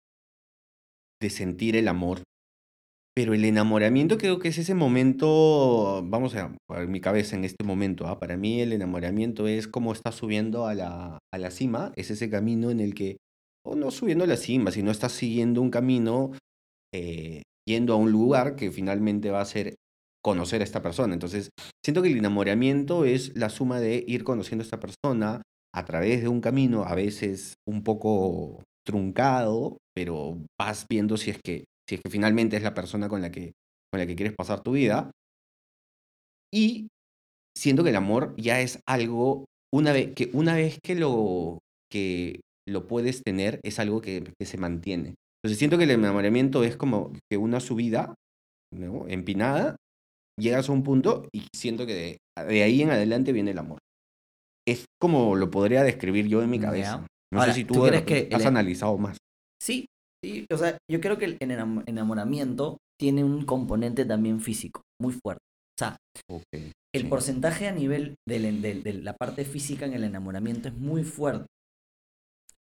de, 1.20 1.30
sentir 1.30 1.76
el 1.76 1.88
amor, 1.88 2.22
pero 3.16 3.34
el 3.34 3.44
enamoramiento 3.46 4.18
creo 4.18 4.40
que 4.40 4.50
es 4.50 4.60
ese 4.60 4.76
momento, 4.76 6.04
vamos 6.06 6.36
a 6.36 6.56
ver 6.70 6.88
mi 6.88 7.02
cabeza 7.02 7.36
en 7.36 7.46
este 7.46 7.66
momento, 7.66 8.08
¿ah? 8.08 8.20
para 8.20 8.38
mí 8.38 8.62
el 8.62 8.74
enamoramiento 8.74 9.48
es 9.48 9.68
como 9.68 9.92
estás 9.92 10.16
subiendo 10.16 10.68
a 10.68 10.76
la, 10.76 11.18
a 11.34 11.38
la 11.38 11.52
cima, 11.52 11.92
es 11.96 12.12
ese 12.12 12.30
camino 12.30 12.70
en 12.70 12.80
el 12.80 12.94
que 12.94 13.18
o 13.66 13.76
no 13.76 13.92
subiendo 13.92 14.24
a 14.24 14.28
la 14.28 14.38
cima, 14.38 14.72
sino 14.72 14.92
estás 14.92 15.12
siguiendo 15.12 15.62
un 15.62 15.72
camino, 15.72 16.32
eh, 16.94 17.42
yendo 17.68 17.94
a 17.94 17.98
un 17.98 18.12
lugar 18.12 18.56
que 18.56 18.72
finalmente 18.72 19.32
va 19.32 19.42
a 19.42 19.46
ser 19.46 19.76
conocer 20.24 20.62
a 20.62 20.64
esta 20.64 20.82
persona. 20.82 21.14
Entonces, 21.14 21.50
siento 21.84 22.02
que 22.02 22.10
el 22.10 22.18
enamoramiento 22.18 23.06
es 23.06 23.36
la 23.36 23.50
suma 23.50 23.80
de 23.80 24.04
ir 24.08 24.24
conociendo 24.24 24.64
a 24.64 24.66
esta 24.66 24.80
persona 24.80 25.42
a 25.74 25.86
través 25.86 26.22
de 26.22 26.28
un 26.28 26.42
camino, 26.42 26.84
a 26.84 26.96
veces 26.96 27.56
un 27.68 27.84
poco 27.84 28.64
truncado, 28.86 29.78
pero 29.96 30.38
vas 30.60 30.86
viendo 30.90 31.18
si 31.18 31.32
es 31.32 31.40
que, 31.44 31.66
si 31.88 31.96
es 31.96 32.02
que 32.02 32.10
finalmente 32.10 32.58
es 32.58 32.64
la 32.64 32.74
persona 32.74 33.08
con 33.08 33.22
la 33.22 33.32
que, 33.32 33.52
con 33.92 34.00
la 34.00 34.08
que 34.08 34.16
quieres 34.16 34.36
pasar 34.36 34.62
tu 34.62 34.72
vida. 34.72 35.12
Y 36.52 36.88
siento 37.56 37.84
que 37.84 37.92
el 37.92 37.96
amor 37.96 38.36
ya 38.38 38.62
es 38.62 38.80
algo, 38.88 39.46
una 39.72 39.94
vez 39.94 40.14
que, 40.16 40.32
una 40.34 40.56
vez 40.56 40.80
que 40.84 40.96
lo, 40.96 41.60
que 41.92 42.42
lo 42.68 42.88
puedes 42.88 43.24
tener, 43.24 43.60
es 43.64 43.80
algo 43.80 44.02
que, 44.02 44.34
se 44.40 44.58
mantiene. 44.58 45.16
Entonces 45.42 45.60
siento 45.60 45.78
que 45.78 45.84
el 45.86 45.92
enamoramiento 45.92 46.64
es 46.64 46.76
como 46.76 47.14
que 47.30 47.38
una 47.38 47.60
subida, 47.60 48.16
¿no? 48.74 49.08
Empinada, 49.08 49.76
llegas 50.40 50.70
a 50.70 50.72
un 50.72 50.84
punto 50.84 51.28
y 51.34 51.48
siento 51.56 51.86
que 51.86 51.94
de, 51.94 52.18
de 52.48 52.64
ahí 52.64 52.82
en 52.82 52.92
adelante 52.92 53.32
viene 53.34 53.52
el 53.52 53.60
amor. 53.60 53.80
Es 54.68 54.86
como 55.02 55.36
lo 55.36 55.50
podría 55.50 55.84
describir 55.84 56.28
yo 56.28 56.42
en 56.42 56.50
mi 56.50 56.60
cabeza. 56.60 57.06
No 57.34 57.40
Ahora, 57.42 57.54
sé 57.54 57.60
si 57.60 57.66
tú, 57.66 57.76
¿tú 57.76 57.84
de 57.84 57.90
crees 57.90 58.04
que 58.06 58.14
repente 58.16 58.36
has 58.36 58.42
el- 58.42 58.48
analizado 58.48 58.98
más. 58.98 59.18
Sí, 59.62 59.86
sí, 60.24 60.46
o 60.52 60.58
sea, 60.58 60.78
yo 60.90 61.00
creo 61.02 61.18
que 61.18 61.26
el 61.26 61.40
enam- 61.40 61.84
enamoramiento 61.88 62.78
tiene 63.00 63.24
un 63.24 63.46
componente 63.46 64.06
también 64.06 64.40
físico 64.42 64.82
muy 65.02 65.14
fuerte. 65.14 65.42
O 65.78 65.80
sea, 65.80 65.98
el 66.94 67.02
sí. 67.04 67.08
porcentaje 67.08 67.68
a 67.68 67.72
nivel 67.72 68.16
en- 68.28 68.62
del- 68.62 68.84
de, 68.84 68.94
la 68.94 69.14
parte 69.14 69.46
física 69.46 69.86
en 69.86 69.94
el 69.94 70.04
enamoramiento 70.04 70.68
es 70.70 70.76
muy 70.76 71.04
fuerte. 71.04 71.46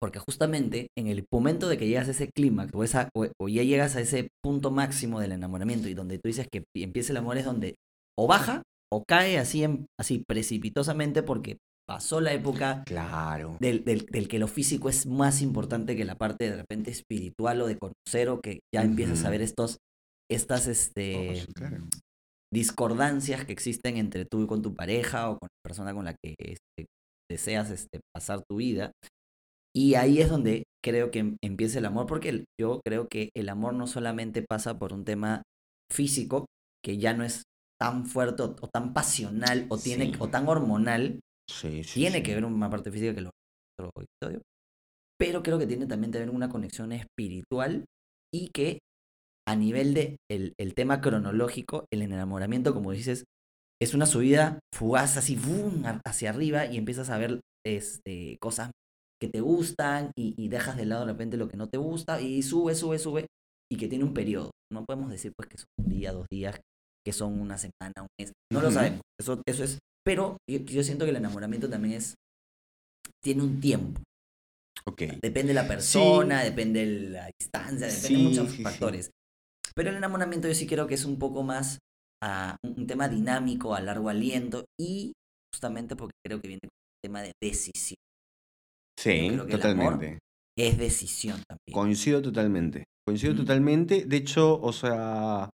Porque 0.05 0.19
justamente 0.19 0.89
en 0.95 1.07
el 1.07 1.25
momento 1.33 1.67
de 1.67 1.79
que 1.79 1.87
llegas 1.87 2.07
a 2.07 2.11
ese 2.11 2.29
clímax 2.29 2.71
o, 2.75 2.83
esa- 2.83 3.09
o, 3.15 3.25
o 3.41 3.47
ya 3.49 3.63
llegas 3.63 3.95
a 3.95 4.01
ese 4.01 4.27
punto 4.43 4.69
máximo 4.69 5.19
del 5.19 5.31
enamoramiento 5.31 5.89
y 5.89 5.95
donde 5.95 6.19
tú 6.19 6.27
dices 6.27 6.47
que 6.51 6.63
empieza 6.75 7.11
el 7.11 7.17
amor 7.17 7.39
es 7.39 7.45
donde 7.45 7.73
o 8.15 8.27
baja 8.27 8.61
o 8.93 9.03
cae 9.03 9.39
así, 9.39 9.63
en- 9.63 9.87
así 9.99 10.23
precipitosamente 10.27 11.23
porque 11.23 11.57
pasó 11.89 12.21
la 12.21 12.33
época 12.33 12.83
Claro. 12.85 13.57
del, 13.59 13.83
del- 13.83 14.05
del 14.05 14.27
que 14.27 14.37
lo 14.37 14.47
físico 14.47 14.89
es 14.89 15.07
más 15.07 15.41
importante 15.41 15.95
que 15.95 16.05
la 16.05 16.15
parte 16.19 16.51
de 16.51 16.57
repente 16.57 16.91
espiritual 16.91 17.61
o 17.63 17.67
de 17.67 17.79
conocer 17.79 18.29
o 18.29 18.39
que 18.41 18.59
ya 18.71 18.83
empiezas 18.83 19.25
a 19.25 19.31
ver 19.31 19.41
estos, 19.41 19.77
estas 20.31 20.67
este, 20.67 21.45
claro. 21.55 21.83
discordancias 22.53 23.43
que 23.45 23.53
existen 23.53 23.97
entre 23.97 24.25
tú 24.25 24.43
y 24.43 24.47
con 24.47 24.61
tu 24.61 24.75
pareja 24.75 25.31
o 25.31 25.39
con 25.39 25.47
la 25.47 25.63
persona 25.67 25.93
con 25.95 26.05
la 26.05 26.13
que 26.13 26.35
este, 26.37 26.85
deseas 27.29 27.71
este, 27.71 28.01
pasar 28.15 28.43
tu 28.47 28.57
vida. 28.57 28.91
Y 29.75 29.95
ahí 29.95 30.19
es 30.21 30.29
donde 30.29 30.63
creo 30.83 31.11
que 31.11 31.19
em- 31.19 31.37
empieza 31.43 31.79
el 31.79 31.85
amor, 31.85 32.05
porque 32.07 32.45
yo 32.59 32.81
creo 32.85 33.07
que 33.09 33.29
el 33.35 33.49
amor 33.49 33.73
no 33.73 33.87
solamente 33.87 34.41
pasa 34.47 34.77
por 34.79 34.93
un 34.93 35.03
tema 35.03 35.41
físico, 35.91 36.45
que 36.83 36.97
ya 36.97 37.13
no 37.13 37.23
es 37.23 37.43
tan 37.79 38.05
fuerte 38.05 38.43
o, 38.43 38.55
o 38.61 38.67
tan 38.69 38.93
pasional 38.93 39.65
o, 39.69 39.77
tiene, 39.77 40.05
Sí. 40.05 40.13
o 40.19 40.29
tan 40.29 40.47
hormonal, 40.47 41.19
Sí, 41.49 41.83
sí, 41.83 41.99
tiene 41.99 42.23
que 42.23 42.33
ver 42.33 42.45
una 42.45 42.69
parte 42.69 42.91
física 42.91 43.13
que 43.13 43.21
lo 43.21 43.29
otro 43.77 43.91
episodio, 44.01 44.41
pero 45.19 45.43
creo 45.43 45.59
que 45.59 45.67
tiene 45.67 45.85
también 45.87 46.11
que 46.11 46.19
ver 46.19 46.29
una 46.29 46.49
conexión 46.49 46.91
espiritual 46.91 47.85
y 48.33 48.49
que 48.49 48.79
a 49.47 49.55
nivel 49.55 49.93
de 49.93 50.17
el, 50.31 50.53
el 50.57 50.73
tema 50.73 51.01
cronológico, 51.01 51.85
el 51.91 52.01
enamoramiento, 52.01 52.73
como 52.73 52.91
dices, 52.91 53.25
es 53.81 53.93
una 53.93 54.05
subida 54.05 54.59
fugaz 54.73 55.17
así 55.17 55.37
a- 55.83 56.01
hacia 56.05 56.29
arriba 56.29 56.65
y 56.65 56.77
empiezas 56.77 57.09
a 57.09 57.17
ver 57.17 57.41
este, 57.65 58.37
cosas 58.39 58.71
que 59.25 59.31
te 59.31 59.41
gustan 59.41 60.11
y, 60.15 60.33
y 60.37 60.49
dejas 60.49 60.77
de 60.77 60.85
lado 60.85 61.05
de 61.05 61.11
repente 61.11 61.37
lo 61.37 61.47
que 61.47 61.57
no 61.57 61.67
te 61.67 61.77
gusta 61.77 62.21
y 62.21 62.43
sube, 62.43 62.75
sube, 62.75 62.99
sube 62.99 63.25
y 63.71 63.77
que 63.77 63.87
tiene 63.87 64.03
un 64.03 64.13
periodo. 64.13 64.51
No 64.71 64.85
podemos 64.85 65.09
decir 65.09 65.33
pues 65.35 65.49
que 65.49 65.57
son 65.57 65.67
un 65.79 65.89
día, 65.89 66.11
dos 66.11 66.27
días, 66.31 66.59
que 67.05 67.13
son 67.13 67.39
una 67.39 67.57
semana, 67.57 67.93
un 68.01 68.07
mes. 68.19 68.31
No 68.51 68.61
lo 68.61 68.71
sabemos. 68.71 69.01
Eso, 69.19 69.41
eso 69.45 69.63
es. 69.63 69.79
Pero 70.03 70.37
yo, 70.49 70.59
yo 70.59 70.83
siento 70.83 71.05
que 71.05 71.11
el 71.11 71.17
enamoramiento 71.17 71.69
también 71.69 71.95
es. 71.95 72.15
Tiene 73.23 73.43
un 73.43 73.59
tiempo. 73.59 74.01
Ok. 74.87 75.01
Depende 75.21 75.47
de 75.47 75.53
la 75.53 75.67
persona, 75.67 76.43
depende 76.43 76.85
de 76.85 77.09
la 77.09 77.29
distancia, 77.39 77.87
depende 77.87 78.17
de 78.17 78.23
muchos 78.23 78.51
sí, 78.51 78.63
factores. 78.63 79.09
Pero 79.75 79.89
el 79.89 79.97
enamoramiento 79.97 80.47
yo 80.47 80.53
sí 80.53 80.67
creo 80.67 80.87
que 80.87 80.93
es 80.93 81.05
un 81.05 81.17
poco 81.17 81.43
más 81.43 81.79
ah, 82.23 82.55
un 82.63 82.85
tema 82.85 83.09
dinámico, 83.09 83.73
a 83.73 83.81
largo 83.81 84.09
aliento 84.09 84.65
y 84.79 85.13
justamente 85.51 85.95
porque 85.95 86.15
creo 86.25 86.39
que 86.39 86.47
viene 86.47 86.61
con 86.61 86.69
un 86.69 87.01
tema 87.03 87.21
de 87.21 87.31
decisión. 87.41 87.97
Sí, 88.97 89.27
creo 89.29 89.45
que 89.45 89.53
el 89.53 89.61
amor- 89.61 89.93
totalmente. 89.93 90.19
Es 90.57 90.77
decisión 90.77 91.41
también. 91.47 91.73
Coincido 91.73 92.21
totalmente. 92.21 92.83
Coincido 93.05 93.33
Mm. 93.33 93.37
totalmente. 93.37 94.05
De 94.05 94.17
hecho, 94.17 94.59
o 94.59 94.71
sea, 94.71 95.49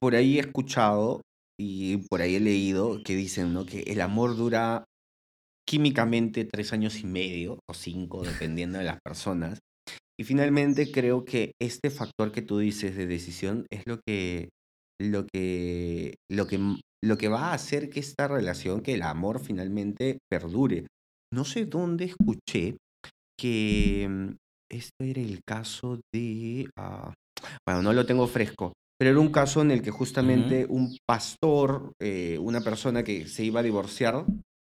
por 0.00 0.14
ahí 0.14 0.36
he 0.36 0.40
escuchado 0.40 1.22
y 1.60 1.96
por 2.08 2.20
ahí 2.20 2.36
he 2.36 2.40
leído 2.40 3.02
que 3.02 3.16
dicen, 3.16 3.52
¿no? 3.54 3.64
Que 3.64 3.80
el 3.80 4.00
amor 4.00 4.36
dura 4.36 4.84
químicamente 5.68 6.44
tres 6.44 6.72
años 6.72 7.00
y 7.00 7.06
medio 7.06 7.58
o 7.68 7.74
cinco, 7.74 8.22
dependiendo 8.22 8.78
de 8.78 8.84
las 8.84 8.98
personas. 9.04 9.58
Y 10.20 10.24
finalmente 10.24 10.90
creo 10.90 11.24
que 11.24 11.52
este 11.60 11.90
factor 11.90 12.32
que 12.32 12.42
tú 12.42 12.58
dices 12.58 12.96
de 12.96 13.06
decisión 13.06 13.66
es 13.70 13.82
lo 13.86 14.00
que, 14.06 14.48
lo 15.00 15.26
que, 15.26 16.14
lo 16.30 16.46
que, 16.46 16.58
lo 17.04 17.16
que 17.18 17.28
va 17.28 17.50
a 17.50 17.54
hacer 17.54 17.88
que 17.88 18.00
esta 18.00 18.28
relación, 18.28 18.82
que 18.82 18.94
el 18.94 19.02
amor 19.02 19.40
finalmente 19.40 20.18
perdure. 20.30 20.86
No 21.32 21.44
sé 21.44 21.66
dónde 21.66 22.06
escuché 22.06 22.76
que 23.38 24.06
mm, 24.08 24.34
esto 24.70 25.04
era 25.04 25.20
el 25.20 25.40
caso 25.46 26.00
de, 26.12 26.68
ah, 26.76 27.12
bueno, 27.66 27.82
no 27.82 27.92
lo 27.92 28.06
tengo 28.06 28.26
fresco, 28.26 28.72
pero 28.98 29.12
era 29.12 29.20
un 29.20 29.30
caso 29.30 29.62
en 29.62 29.70
el 29.70 29.82
que 29.82 29.90
justamente 29.90 30.66
un 30.68 30.96
pastor, 31.06 31.92
eh, 32.00 32.38
una 32.38 32.60
persona 32.60 33.04
que 33.04 33.26
se 33.26 33.44
iba 33.44 33.60
a 33.60 33.62
divorciar, 33.62 34.26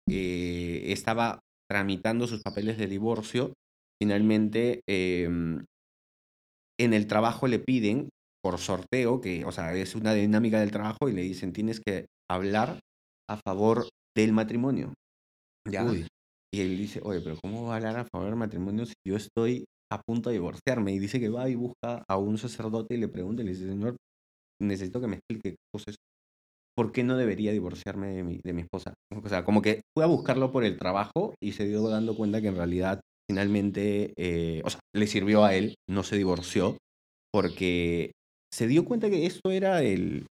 eh, 0.08 0.84
estaba 0.86 1.40
tramitando 1.70 2.26
sus 2.26 2.42
papeles 2.42 2.78
de 2.78 2.86
divorcio. 2.86 3.52
Finalmente, 4.00 4.80
em, 4.88 5.64
en 6.80 6.94
el 6.94 7.06
trabajo 7.06 7.46
le 7.46 7.58
piden 7.58 8.08
por 8.42 8.58
sorteo, 8.58 9.20
que, 9.20 9.44
o 9.44 9.52
sea, 9.52 9.74
es 9.74 9.94
una 9.94 10.12
dinámica 10.12 10.60
del 10.60 10.70
trabajo, 10.70 11.08
y 11.08 11.12
le 11.12 11.22
dicen, 11.22 11.52
tienes 11.52 11.80
que 11.80 12.06
hablar 12.30 12.80
a 13.28 13.36
favor 13.36 13.88
del 14.16 14.32
matrimonio. 14.32 14.94
¿Ya? 15.70 15.84
Uy. 15.84 16.06
Y 16.54 16.60
él 16.60 16.78
dice, 16.78 17.00
oye, 17.02 17.20
pero 17.20 17.36
¿cómo 17.42 17.66
va 17.66 17.72
a 17.72 17.76
hablar 17.78 17.96
a 17.96 18.04
favor 18.04 18.28
del 18.28 18.36
matrimonio 18.36 18.86
si 18.86 18.94
yo 19.04 19.16
estoy 19.16 19.64
a 19.92 20.00
punto 20.00 20.30
de 20.30 20.34
divorciarme? 20.34 20.92
Y 20.92 21.00
dice 21.00 21.18
que 21.18 21.28
va 21.28 21.48
y 21.48 21.56
busca 21.56 22.04
a 22.08 22.16
un 22.16 22.38
sacerdote 22.38 22.94
y 22.94 22.98
le 22.98 23.08
pregunta 23.08 23.42
y 23.42 23.46
le 23.46 23.54
dice, 23.54 23.66
Señor, 23.66 23.96
necesito 24.62 25.00
que 25.00 25.08
me 25.08 25.16
explique 25.16 25.56
qué. 25.56 25.94
¿Por 26.76 26.92
qué 26.92 27.02
no 27.02 27.16
debería 27.16 27.50
divorciarme 27.50 28.14
de 28.14 28.22
mi, 28.22 28.40
de 28.44 28.52
mi 28.52 28.62
esposa? 28.62 28.94
O 29.12 29.28
sea, 29.28 29.44
como 29.44 29.62
que 29.62 29.80
fue 29.96 30.04
a 30.04 30.06
buscarlo 30.06 30.52
por 30.52 30.62
el 30.62 30.78
trabajo 30.78 31.34
y 31.42 31.52
se 31.52 31.66
dio 31.66 31.88
dando 31.88 32.14
cuenta 32.14 32.40
que 32.40 32.48
en 32.48 32.56
realidad 32.56 33.00
finalmente, 33.28 34.12
eh, 34.16 34.62
o 34.64 34.70
sea, 34.70 34.78
le 34.94 35.08
sirvió 35.08 35.44
a 35.44 35.56
él, 35.56 35.74
no 35.90 36.04
se 36.04 36.16
divorció, 36.16 36.78
porque 37.32 38.12
se 38.52 38.68
dio 38.68 38.84
cuenta 38.84 39.10
que 39.10 39.26
esto 39.26 39.50
era 39.50 39.82
el, 39.82 40.26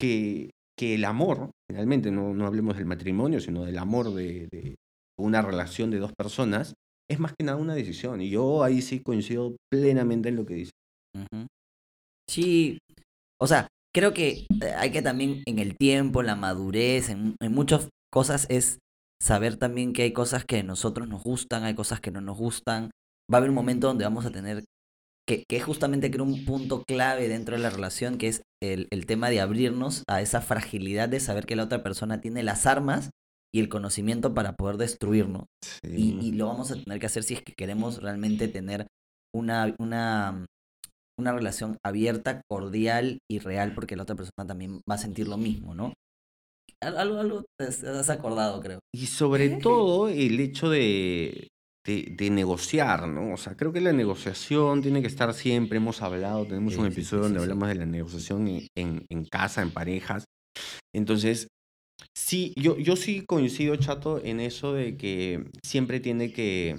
que, 0.00 0.50
que 0.78 0.94
el 0.94 1.04
amor, 1.04 1.50
finalmente, 1.68 2.12
no, 2.12 2.32
no 2.32 2.46
hablemos 2.46 2.76
del 2.76 2.86
matrimonio, 2.86 3.40
sino 3.40 3.64
del 3.64 3.78
amor 3.78 4.14
de 4.14 4.76
una 5.18 5.42
relación 5.42 5.90
de 5.90 5.98
dos 5.98 6.12
personas, 6.12 6.74
es 7.10 7.20
más 7.20 7.32
que 7.36 7.44
nada 7.44 7.58
una 7.58 7.74
decisión. 7.74 8.20
Y 8.20 8.30
yo 8.30 8.62
ahí 8.64 8.82
sí 8.82 9.00
coincido 9.00 9.56
plenamente 9.70 10.28
en 10.28 10.36
lo 10.36 10.46
que 10.46 10.54
dice. 10.54 10.72
Sí, 12.28 12.78
o 13.40 13.46
sea, 13.46 13.68
creo 13.94 14.14
que 14.14 14.46
eh, 14.62 14.74
hay 14.76 14.90
que 14.90 15.02
también 15.02 15.42
en 15.46 15.58
el 15.58 15.76
tiempo, 15.76 16.22
la 16.22 16.36
madurez, 16.36 17.10
en, 17.10 17.36
muchas 17.50 17.88
cosas 18.10 18.46
es 18.48 18.78
saber 19.22 19.56
también 19.56 19.92
que 19.92 20.02
hay 20.02 20.12
cosas 20.12 20.44
que 20.44 20.58
a 20.58 20.62
nosotros 20.62 21.08
nos 21.08 21.22
gustan, 21.22 21.64
hay 21.64 21.74
cosas 21.74 22.00
que 22.00 22.10
no 22.10 22.20
nos 22.20 22.36
gustan. 22.36 22.90
Va 23.32 23.36
a 23.36 23.38
haber 23.38 23.50
un 23.50 23.56
momento 23.56 23.86
donde 23.86 24.04
vamos 24.04 24.26
a 24.26 24.30
tener 24.30 24.64
que, 25.26 25.44
que 25.48 25.60
justamente 25.60 26.10
creo 26.10 26.24
un 26.24 26.44
punto 26.44 26.84
clave 26.84 27.28
dentro 27.28 27.56
de 27.56 27.62
la 27.62 27.70
relación, 27.70 28.18
que 28.18 28.28
es 28.28 28.42
el, 28.62 28.88
el 28.90 29.06
tema 29.06 29.30
de 29.30 29.40
abrirnos 29.40 30.02
a 30.08 30.20
esa 30.20 30.42
fragilidad 30.42 31.08
de 31.08 31.20
saber 31.20 31.46
que 31.46 31.56
la 31.56 31.64
otra 31.64 31.82
persona 31.82 32.20
tiene 32.20 32.42
las 32.42 32.66
armas 32.66 33.10
y 33.54 33.60
el 33.60 33.68
conocimiento 33.68 34.34
para 34.34 34.54
poder 34.54 34.76
destruirnos. 34.76 35.44
Y, 35.84 36.18
y 36.20 36.32
lo 36.32 36.48
vamos 36.48 36.70
a 36.72 36.74
tener 36.74 36.98
que 36.98 37.06
hacer 37.06 37.22
si 37.22 37.34
es 37.34 37.42
que 37.42 37.54
queremos 37.54 38.02
realmente 38.02 38.48
tener 38.48 38.86
una, 39.34 39.74
una, 39.78 40.44
una 41.18 41.32
relación 41.32 41.76
abierta, 41.84 42.42
cordial 42.50 43.18
y 43.30 43.38
real, 43.38 43.74
porque 43.74 43.96
la 43.96 44.02
otra 44.02 44.16
persona 44.16 44.46
también 44.46 44.80
va 44.90 44.96
a 44.96 44.98
sentir 44.98 45.28
lo 45.28 45.36
mismo, 45.36 45.74
¿no? 45.74 45.92
Al- 46.82 46.98
Algo, 46.98 47.18
algo 47.18 47.44
te 47.58 47.66
has- 47.66 48.10
acordado, 48.10 48.60
creo. 48.60 48.80
Y 48.92 49.06
sobre 49.06 49.50
todo 49.50 50.08
el 50.08 50.40
hecho 50.40 50.68
de, 50.68 51.48
de, 51.86 52.14
de 52.16 52.30
negociar, 52.30 53.06
¿no? 53.08 53.34
O 53.34 53.36
sea, 53.36 53.56
creo 53.56 53.72
que 53.72 53.80
la 53.80 53.92
negociación 53.92 54.82
tiene 54.82 55.00
que 55.00 55.08
estar 55.08 55.32
siempre, 55.34 55.78
hemos 55.78 56.02
hablado, 56.02 56.46
tenemos 56.46 56.74
Sí, 56.74 56.80
un 56.80 56.86
sí, 56.86 56.92
sí, 56.92 57.02
episodio 57.02 57.22
sí, 57.22 57.24
donde 57.24 57.38
sí. 57.38 57.42
hablamos 57.44 57.68
de 57.68 57.74
la 57.76 57.86
negociación 57.86 58.48
en, 58.48 58.66
en, 58.76 59.06
en 59.08 59.24
casa, 59.26 59.62
en 59.62 59.70
parejas. 59.70 60.24
Entonces, 60.94 61.48
sí, 62.16 62.52
yo, 62.56 62.76
yo 62.78 62.96
sí 62.96 63.24
coincido, 63.26 63.76
Chato, 63.76 64.20
en 64.24 64.40
eso 64.40 64.72
de 64.72 64.96
que 64.96 65.44
siempre 65.64 66.00
tiene 66.00 66.32
que, 66.32 66.76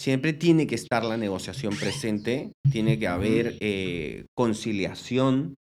siempre 0.00 0.32
tiene 0.32 0.66
que 0.66 0.74
estar 0.74 1.04
la 1.04 1.16
negociación 1.16 1.76
presente, 1.76 2.52
tiene 2.70 2.98
que 2.98 3.08
haber 3.08 3.56
eh, 3.60 4.24
conciliación 4.36 5.54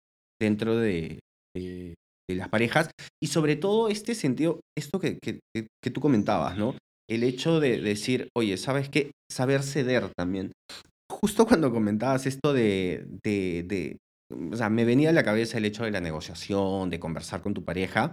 dentro 0.40 0.76
de, 0.76 1.20
de- 1.56 1.94
de 2.28 2.34
las 2.34 2.48
parejas 2.48 2.90
y 3.22 3.28
sobre 3.28 3.54
todo 3.56 3.88
este 3.88 4.14
sentido, 4.16 4.60
esto 4.76 4.98
que, 4.98 5.18
que, 5.22 5.38
que- 5.54 5.68
que 5.82 5.90
tú 5.90 6.00
comentabas, 6.00 6.58
¿no? 6.58 6.74
El 7.08 7.22
hecho 7.22 7.60
de 7.60 7.80
decir, 7.80 8.28
oye, 8.36 8.56
¿sabes 8.56 8.88
qué? 8.88 9.12
Saber 9.30 9.62
ceder 9.62 10.10
también. 10.16 10.50
Justo 11.08 11.46
cuando 11.46 11.70
comentabas 11.72 12.26
esto 12.26 12.52
de, 12.52 13.06
de, 13.24 13.62
de, 13.62 13.96
o 14.52 14.56
sea, 14.56 14.68
me 14.68 14.84
venía 14.84 15.10
a 15.10 15.12
la 15.12 15.22
cabeza 15.22 15.58
el 15.58 15.64
hecho 15.66 15.84
de 15.84 15.92
la 15.92 16.00
negociación, 16.00 16.90
de 16.90 16.98
conversar 16.98 17.42
con 17.42 17.54
tu 17.54 17.64
pareja 17.64 18.12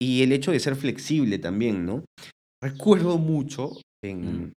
y 0.00 0.22
el 0.22 0.32
hecho 0.32 0.50
de 0.52 0.60
ser 0.60 0.76
flexible 0.76 1.38
también, 1.38 1.84
¿no? 1.84 2.04
Recuerdo 2.62 3.18
mucho 3.18 3.70
en, 4.04 4.46
Mm. 4.46 4.52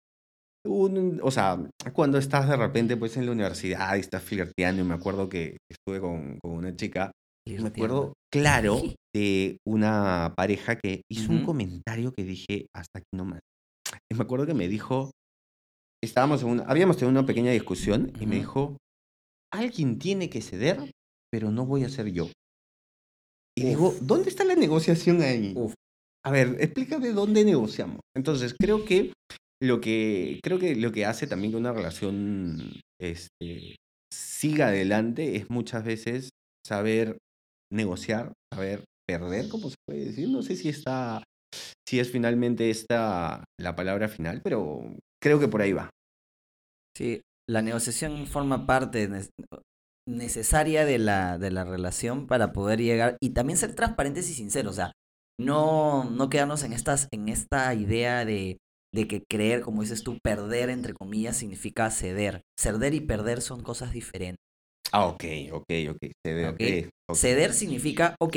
un- 0.66 1.20
o 1.22 1.31
sea, 1.31 1.59
cuando 1.92 2.18
estás 2.18 2.48
de 2.48 2.57
repente 2.57 2.96
pues 2.96 3.16
en 3.16 3.26
la 3.26 3.33
universidad 3.33 3.96
y 3.96 4.00
estás 4.00 4.22
flirteando, 4.22 4.83
y 4.83 4.85
me 4.85 4.94
acuerdo 4.94 5.29
que 5.29 5.57
estuve 5.70 6.00
con, 6.00 6.38
con 6.42 6.53
una 6.53 6.76
chica, 6.76 7.11
y 7.46 7.55
me 7.59 7.68
acuerdo 7.68 8.12
claro 8.31 8.83
de 9.14 9.57
una 9.66 10.35
pareja 10.37 10.76
que 10.76 11.03
hizo 11.11 11.33
un 11.33 11.38
Ujú. 11.38 11.46
comentario 11.46 12.12
que 12.12 12.24
dije, 12.24 12.66
hasta 12.74 12.98
aquí 12.98 13.09
nomás. 13.14 13.40
Y 14.12 14.14
me 14.14 14.22
acuerdo 14.22 14.46
que 14.46 14.55
me 14.55 14.68
dijo, 14.68 15.11
estábamos 16.03 16.42
en 16.42 16.48
una, 16.50 16.62
habíamos 16.64 16.96
tenido 16.96 17.11
una 17.18 17.26
pequeña 17.26 17.50
discusión 17.53 18.12
y 18.20 18.26
me 18.26 18.37
dijo, 18.37 18.76
alguien 19.53 19.98
tiene 19.98 20.29
que 20.31 20.42
ceder, 20.42 20.92
pero 21.33 21.50
no 21.50 21.66
voy 21.66 21.85
a 21.85 21.88
ser 21.88 22.07
yo. 22.12 22.29
Y 23.57 23.62
Uf. 23.62 23.68
digo, 23.68 23.94
¿dónde 24.03 24.29
está 24.29 24.44
la 24.44 24.49
negociación 24.61 25.23
ahí? 25.23 25.53
Uf. 25.57 25.75
A 26.25 26.31
ver, 26.31 26.57
explícame 26.61 27.11
dónde 27.11 27.44
negociamos. 27.44 28.01
Entonces, 28.14 28.55
creo 28.59 28.85
que 28.85 29.12
lo 29.62 29.81
que, 29.81 30.40
creo 30.42 30.59
que, 30.59 30.77
lo 30.77 30.92
que 30.92 31.07
hace 31.07 31.27
también 31.27 31.53
que 31.53 31.59
una 31.59 31.73
relación 31.73 32.81
este, 33.01 33.77
siga 34.12 34.68
adelante 34.68 35.37
es 35.37 35.51
muchas 35.51 35.85
veces 35.85 36.31
saber 36.66 37.18
negociar, 37.73 38.33
saber 38.53 38.85
perder, 39.07 39.49
como 39.49 39.70
se 39.70 39.77
puede 39.87 40.07
decir. 40.07 40.29
No 40.29 40.42
sé 40.42 40.57
si 40.57 40.68
está, 40.68 41.23
si 41.88 42.01
es 42.01 42.11
finalmente 42.11 42.70
esta 42.70 43.44
la 43.59 43.77
palabra 43.77 44.09
final, 44.09 44.40
pero 44.42 44.83
creo 45.23 45.40
que 45.40 45.49
por 45.49 45.62
ahí 45.62 45.73
va. 45.73 45.90
Sí, 46.96 47.20
la 47.49 47.62
negociación 47.62 48.27
forma 48.27 48.66
parte 48.66 49.09
necesaria 50.11 50.85
de 50.85 50.99
la, 50.99 51.38
de 51.38 51.51
la 51.51 51.64
relación 51.64 52.27
para 52.27 52.53
poder 52.53 52.81
llegar 52.81 53.16
y 53.20 53.31
también 53.31 53.57
ser 53.59 53.75
transparentes 53.75 54.29
y 54.31 54.35
sinceros. 54.35 54.73
O 54.73 54.77
sea, 54.77 54.92
no, 55.38 56.05
no 56.05 56.29
quedarnos 56.31 56.62
en, 56.64 56.73
estas, 56.73 57.09
en 57.12 57.29
esta 57.29 57.73
idea 57.75 58.25
de, 58.25 58.59
de 58.94 59.09
que 59.09 59.23
creer, 59.29 59.62
como 59.62 59.83
dices 59.83 60.03
tú, 60.03 60.18
perder, 60.23 60.70
entre 60.70 60.94
comillas, 60.94 61.37
significa 61.37 61.90
ceder. 61.90 62.42
Ceder 62.59 62.94
y 62.94 63.01
perder 63.01 63.40
son 63.40 63.62
cosas 63.62 63.92
diferentes. 63.92 64.38
Ah, 64.92 65.07
ok, 65.07 65.25
ok, 65.53 65.64
ok. 65.90 65.99
Ceder, 66.27 66.51
Ok. 66.51 66.61
eh, 66.61 66.88
ok. 67.09 67.16
Ceder 67.16 67.53
significa, 67.53 68.16
ok, 68.20 68.37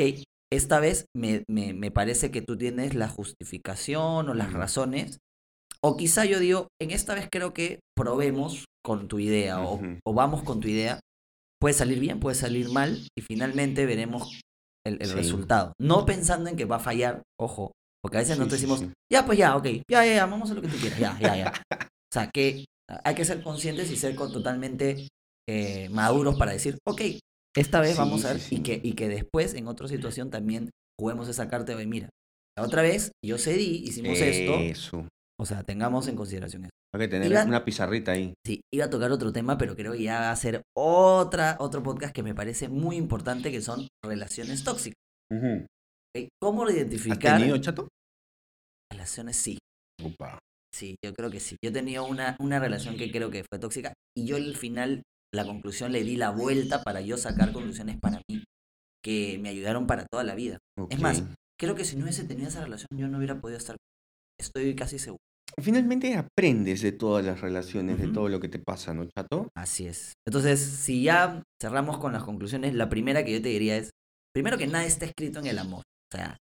esta 0.52 0.78
vez 0.80 1.06
me, 1.14 1.42
me, 1.48 1.74
me 1.74 1.90
parece 1.90 2.30
que 2.30 2.42
tú 2.42 2.56
tienes 2.56 2.94
la 2.94 3.08
justificación 3.08 4.28
o 4.28 4.34
las 4.34 4.52
razones. 4.52 5.18
O 5.82 5.96
quizá 5.96 6.24
yo 6.24 6.38
digo, 6.38 6.68
en 6.80 6.90
esta 6.90 7.14
vez 7.14 7.28
creo 7.30 7.52
que 7.52 7.80
probemos 7.94 8.64
con 8.82 9.08
tu 9.08 9.18
idea 9.18 9.60
o, 9.62 9.74
Ujú. 9.74 9.98
o 10.04 10.14
vamos 10.14 10.42
con 10.42 10.60
tu 10.60 10.68
idea. 10.68 11.00
Puede 11.60 11.74
salir 11.74 11.98
bien, 12.00 12.20
puede 12.20 12.34
salir 12.36 12.68
mal 12.70 13.06
y 13.16 13.22
finalmente 13.22 13.86
veremos 13.86 14.40
el, 14.86 14.98
el 15.00 15.08
Sí. 15.08 15.14
resultado. 15.14 15.72
No 15.80 16.04
pensando 16.04 16.50
en 16.50 16.56
que 16.56 16.64
va 16.66 16.76
a 16.76 16.80
fallar, 16.80 17.22
ojo, 17.40 17.72
porque 18.02 18.18
a 18.18 18.20
veces 18.20 18.34
Sí, 18.34 18.38
nosotros 18.40 18.60
decimos, 18.60 18.80
sí. 18.80 18.90
ya, 19.12 19.24
pues 19.24 19.38
ya, 19.38 19.56
ok, 19.56 19.64
ya, 19.90 20.04
ya, 20.04 20.14
ya, 20.14 20.26
vamos 20.26 20.50
a 20.50 20.54
lo 20.54 20.60
que 20.62 20.68
tú 20.68 20.76
quieras, 20.76 20.98
ya, 20.98 21.18
ya, 21.20 21.36
ya. 21.36 21.52
O 21.72 22.12
sea, 22.12 22.30
que 22.32 22.64
hay 23.02 23.14
que 23.14 23.24
ser 23.24 23.42
conscientes 23.42 23.90
y 23.90 23.96
ser 23.96 24.14
totalmente 24.14 25.08
eh, 25.48 25.88
maduros 25.90 26.36
para 26.36 26.52
decir, 26.52 26.76
ok, 26.86 27.00
esta 27.56 27.80
vez 27.80 27.96
vamos 27.96 28.24
a 28.24 28.34
ver 28.34 28.42
y, 28.50 28.60
que, 28.62 28.80
y 28.82 28.92
que 28.92 29.08
después 29.08 29.54
en 29.54 29.68
otra 29.68 29.88
situación 29.88 30.30
también 30.30 30.70
juguemos 31.00 31.28
esa 31.28 31.48
carta 31.48 31.74
de, 31.74 31.86
mira, 31.86 32.08
la 32.58 32.64
otra 32.64 32.82
vez 32.82 33.10
yo 33.24 33.38
cedí, 33.38 33.82
hicimos 33.84 34.18
esto, 34.20 34.54
Eso. 34.60 35.08
O 35.40 35.46
sea, 35.46 35.62
tengamos 35.62 36.06
en 36.08 36.16
consideración 36.16 36.64
esto. 36.64 36.74
Hay 36.94 37.00
que 37.00 37.08
tener 37.08 37.30
Iba- 37.30 37.44
una 37.44 37.64
pizarrita 37.64 38.12
ahí. 38.12 38.34
Sí, 38.46 38.60
iba 38.72 38.84
a 38.84 38.90
tocar 38.90 39.10
otro 39.10 39.32
tema, 39.32 39.58
pero 39.58 39.74
creo 39.74 39.92
que 39.92 40.02
ya 40.02 40.20
va 40.20 40.30
a 40.30 40.36
ser 40.36 40.62
otra, 40.76 41.56
otro 41.58 41.82
podcast 41.82 42.14
que 42.14 42.22
me 42.22 42.34
parece 42.34 42.68
muy 42.68 42.96
importante, 42.96 43.50
que 43.50 43.60
son 43.60 43.88
relaciones 44.04 44.62
tóxicas. 44.62 44.94
Ujú. 45.32 45.66
¿ok? 46.16 46.28
¿Cómo 46.40 46.64
¿Has 46.64 46.74
identificar 46.74 47.38
tenido, 47.38 47.58
chato? 47.58 47.88
relaciones? 48.92 49.36
Sí, 49.36 49.58
Upa. 50.02 50.38
sí, 50.72 50.94
yo 51.04 51.12
creo 51.14 51.30
que 51.30 51.40
sí. 51.40 51.56
Yo 51.64 51.70
he 51.70 51.72
tenido 51.72 52.06
una, 52.06 52.36
una 52.38 52.58
relación 52.60 52.96
que 52.96 53.10
creo 53.10 53.30
que 53.30 53.44
fue 53.50 53.58
tóxica 53.58 53.92
y 54.16 54.26
yo 54.26 54.36
al 54.36 54.54
final, 54.56 55.02
la 55.34 55.44
conclusión, 55.44 55.90
le 55.90 56.04
di 56.04 56.14
la 56.16 56.30
vuelta 56.30 56.82
para 56.84 57.00
yo 57.00 57.16
sacar 57.16 57.52
conclusiones 57.52 57.98
para 58.00 58.20
mí 58.30 58.44
que 59.04 59.38
me 59.42 59.48
ayudaron 59.48 59.86
para 59.88 60.06
toda 60.06 60.22
la 60.22 60.34
vida. 60.36 60.58
Es 60.90 61.00
más, 61.00 61.24
creo 61.60 61.74
que 61.74 61.84
si 61.84 61.96
no 61.96 62.04
hubiese 62.04 62.24
tenido 62.24 62.48
esa 62.48 62.62
relación, 62.62 62.86
yo 62.96 63.08
no 63.08 63.18
hubiera 63.18 63.40
podido 63.40 63.58
estar. 63.58 63.76
Estoy 64.40 64.74
casi 64.74 64.98
seguro. 64.98 65.18
Finalmente 65.60 66.16
aprendes 66.16 66.82
de 66.82 66.92
todas 66.92 67.24
las 67.24 67.40
relaciones, 67.40 67.98
de 67.98 68.08
todo 68.08 68.28
lo 68.28 68.40
que 68.40 68.48
te 68.48 68.58
pasa, 68.58 68.92
¿no, 68.92 69.06
chato? 69.06 69.48
Así 69.56 69.86
es. 69.86 70.14
Entonces, 70.26 70.60
si 70.60 71.04
ya 71.04 71.42
cerramos 71.62 71.98
con 71.98 72.12
las 72.12 72.24
conclusiones, 72.24 72.74
la 72.74 72.88
primera 72.88 73.24
que 73.24 73.32
yo 73.32 73.42
te 73.42 73.50
diría 73.50 73.76
es, 73.76 73.90
primero 74.34 74.58
que 74.58 74.66
nada 74.66 74.84
está 74.84 75.04
escrito 75.04 75.38
en 75.38 75.46
el 75.46 75.58
amor. 75.58 75.82
O 76.12 76.16
sea, 76.16 76.36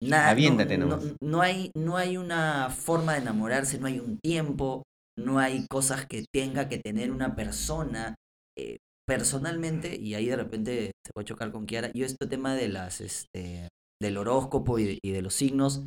nada, 0.00 0.26
no, 0.26 0.30
Aviéntate 0.30 0.78
no, 0.78 1.00
no 1.20 1.42
hay, 1.42 1.72
no 1.76 1.96
hay 1.96 2.16
una 2.16 2.70
forma 2.70 3.14
de 3.14 3.22
enamorarse, 3.22 3.78
no 3.78 3.86
hay 3.86 3.98
un 3.98 4.18
tiempo, 4.18 4.84
no 5.18 5.40
hay 5.40 5.66
cosas 5.68 6.06
que 6.06 6.24
tenga 6.32 6.68
que 6.68 6.78
tener 6.78 7.10
una 7.10 7.34
persona. 7.34 8.14
Eh, 8.56 8.76
personalmente, 9.06 9.96
y 9.96 10.14
ahí 10.14 10.26
de 10.26 10.36
repente 10.36 10.92
se 11.04 11.12
puede 11.12 11.26
chocar 11.26 11.52
con 11.52 11.66
Kiara, 11.66 11.90
yo 11.92 12.06
este 12.06 12.26
tema 12.26 12.54
de 12.54 12.68
las, 12.68 13.00
este, 13.00 13.68
del 14.00 14.16
horóscopo 14.16 14.78
y 14.78 14.84
de, 14.84 14.98
y 15.02 15.10
de 15.10 15.22
los 15.22 15.34
signos, 15.34 15.86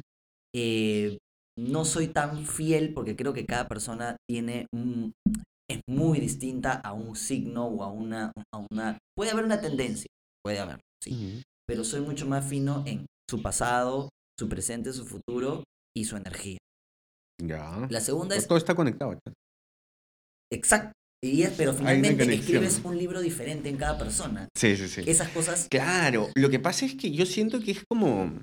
eh, 0.56 1.18
no 1.58 1.86
soy 1.86 2.08
tan 2.08 2.46
fiel 2.46 2.94
porque 2.94 3.16
creo 3.16 3.34
que 3.34 3.46
cada 3.46 3.68
persona 3.68 4.16
tiene 4.30 4.68
un, 4.74 5.14
es 5.70 5.82
muy 5.90 6.20
distinta 6.20 6.74
a 6.74 6.94
un 6.94 7.16
signo 7.16 7.66
o 7.66 7.84
a 7.84 7.92
una, 7.92 8.32
a 8.54 8.66
una... 8.72 8.98
Puede 9.16 9.32
haber 9.32 9.46
una 9.46 9.60
tendencia, 9.60 10.08
puede 10.44 10.60
haber, 10.60 10.80
sí, 11.04 11.44
pero 11.68 11.84
soy 11.84 12.02
mucho 12.02 12.28
más 12.28 12.48
fino 12.48 12.84
en 12.86 13.06
su 13.30 13.42
pasado, 13.42 14.10
su 14.40 14.48
presente, 14.48 14.94
su 14.94 15.06
futuro 15.06 15.64
y 15.96 16.06
su 16.06 16.16
energía. 16.16 16.60
Ya. 17.42 17.88
La 17.90 18.02
segunda 18.02 18.30
Pero 18.30 18.42
es 18.42 18.48
Todo 18.48 18.58
está 18.58 18.76
conectado, 18.76 19.18
exacto, 20.52 20.94
y 21.24 21.42
es, 21.42 21.52
pero 21.58 21.74
finalmente 21.74 22.32
escribes 22.32 22.82
un 22.84 22.98
libro 22.98 23.22
diferente 23.22 23.70
en 23.70 23.78
cada 23.78 23.98
persona. 23.98 24.48
Sí, 24.56 24.78
sí, 24.78 24.88
sí. 24.88 25.04
Esas 25.08 25.30
cosas... 25.30 25.68
Claro, 25.70 26.30
lo 26.36 26.50
que 26.50 26.60
pasa 26.60 26.86
es 26.86 26.96
que 26.96 27.12
yo 27.12 27.26
siento 27.26 27.60
que 27.60 27.72
es 27.72 27.84
como... 27.90 28.40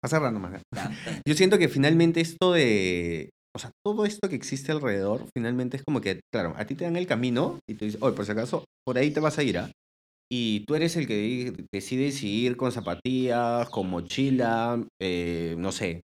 Bueno, 0.00 0.04
a 0.04 0.08
cerrar 0.08 0.32
nomás. 0.32 0.54
¿eh? 0.54 0.62
ya, 0.74 0.90
Yo 1.26 1.34
siento 1.34 1.58
que 1.58 1.68
finalmente 1.68 2.20
esto 2.20 2.52
de... 2.52 3.30
O 3.56 3.58
sea, 3.58 3.70
todo 3.84 4.04
esto 4.04 4.28
que 4.28 4.36
existe 4.36 4.70
alrededor, 4.72 5.24
finalmente 5.34 5.76
es 5.78 5.82
como 5.84 6.00
que, 6.00 6.20
claro, 6.32 6.54
a 6.56 6.64
ti 6.66 6.74
te 6.74 6.84
dan 6.84 6.96
el 6.96 7.06
camino 7.06 7.58
y 7.68 7.74
tú 7.74 7.84
dices, 7.86 8.00
oye, 8.02 8.14
por 8.14 8.24
si 8.24 8.32
acaso, 8.32 8.64
por 8.86 8.98
ahí 8.98 9.10
te 9.10 9.20
vas 9.20 9.38
a 9.38 9.42
ir, 9.42 9.58
¿ah? 9.58 9.70
Y 10.30 10.64
tú 10.66 10.74
eres 10.74 10.94
el 10.96 11.06
que 11.06 11.54
decide 11.72 12.12
si 12.12 12.28
ir 12.44 12.56
con 12.56 12.70
zapatillas, 12.70 13.68
con 13.70 13.88
mochila, 13.90 14.84
eh, 15.00 15.56
no 15.58 15.72
sé, 15.72 16.02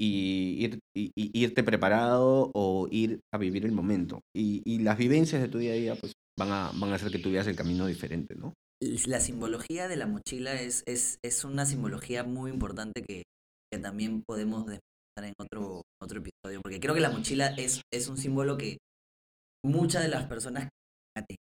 y, 0.00 0.66
ir- 0.66 0.78
y- 0.94 1.10
y 1.16 1.30
irte 1.44 1.64
preparado 1.64 2.52
o 2.54 2.88
ir 2.90 3.20
a 3.34 3.38
vivir 3.38 3.64
el 3.64 3.72
momento. 3.72 4.20
Y, 4.36 4.62
y 4.66 4.80
las 4.80 4.98
vivencias 4.98 5.40
de 5.42 5.48
tu 5.48 5.58
día 5.58 5.72
a 5.72 5.76
día, 5.76 5.96
pues, 5.96 6.12
van 6.38 6.52
a, 6.52 6.70
van 6.74 6.92
a 6.92 6.96
hacer 6.96 7.10
que 7.10 7.18
tú 7.18 7.30
veas 7.32 7.46
el 7.46 7.56
camino 7.56 7.86
diferente, 7.86 8.34
¿no? 8.36 8.52
La 9.06 9.20
simbología 9.20 9.88
de 9.88 9.96
la 9.96 10.06
mochila 10.06 10.54
es, 10.54 10.82
es, 10.86 11.18
es 11.24 11.44
una 11.44 11.66
simbología 11.66 12.24
muy 12.24 12.50
importante 12.50 13.02
que, 13.02 13.22
que 13.72 13.78
también 13.78 14.22
podemos 14.26 14.66
desmenuzar 14.66 15.24
en 15.24 15.34
otro, 15.38 15.82
otro 16.02 16.18
episodio, 16.20 16.60
porque 16.62 16.80
creo 16.80 16.94
que 16.94 17.00
la 17.00 17.10
mochila 17.10 17.48
es, 17.56 17.82
es 17.92 18.08
un 18.08 18.16
símbolo 18.16 18.56
que 18.56 18.78
muchas 19.64 20.02
de 20.02 20.08
las 20.08 20.26
personas 20.26 20.68
que 21.16 21.36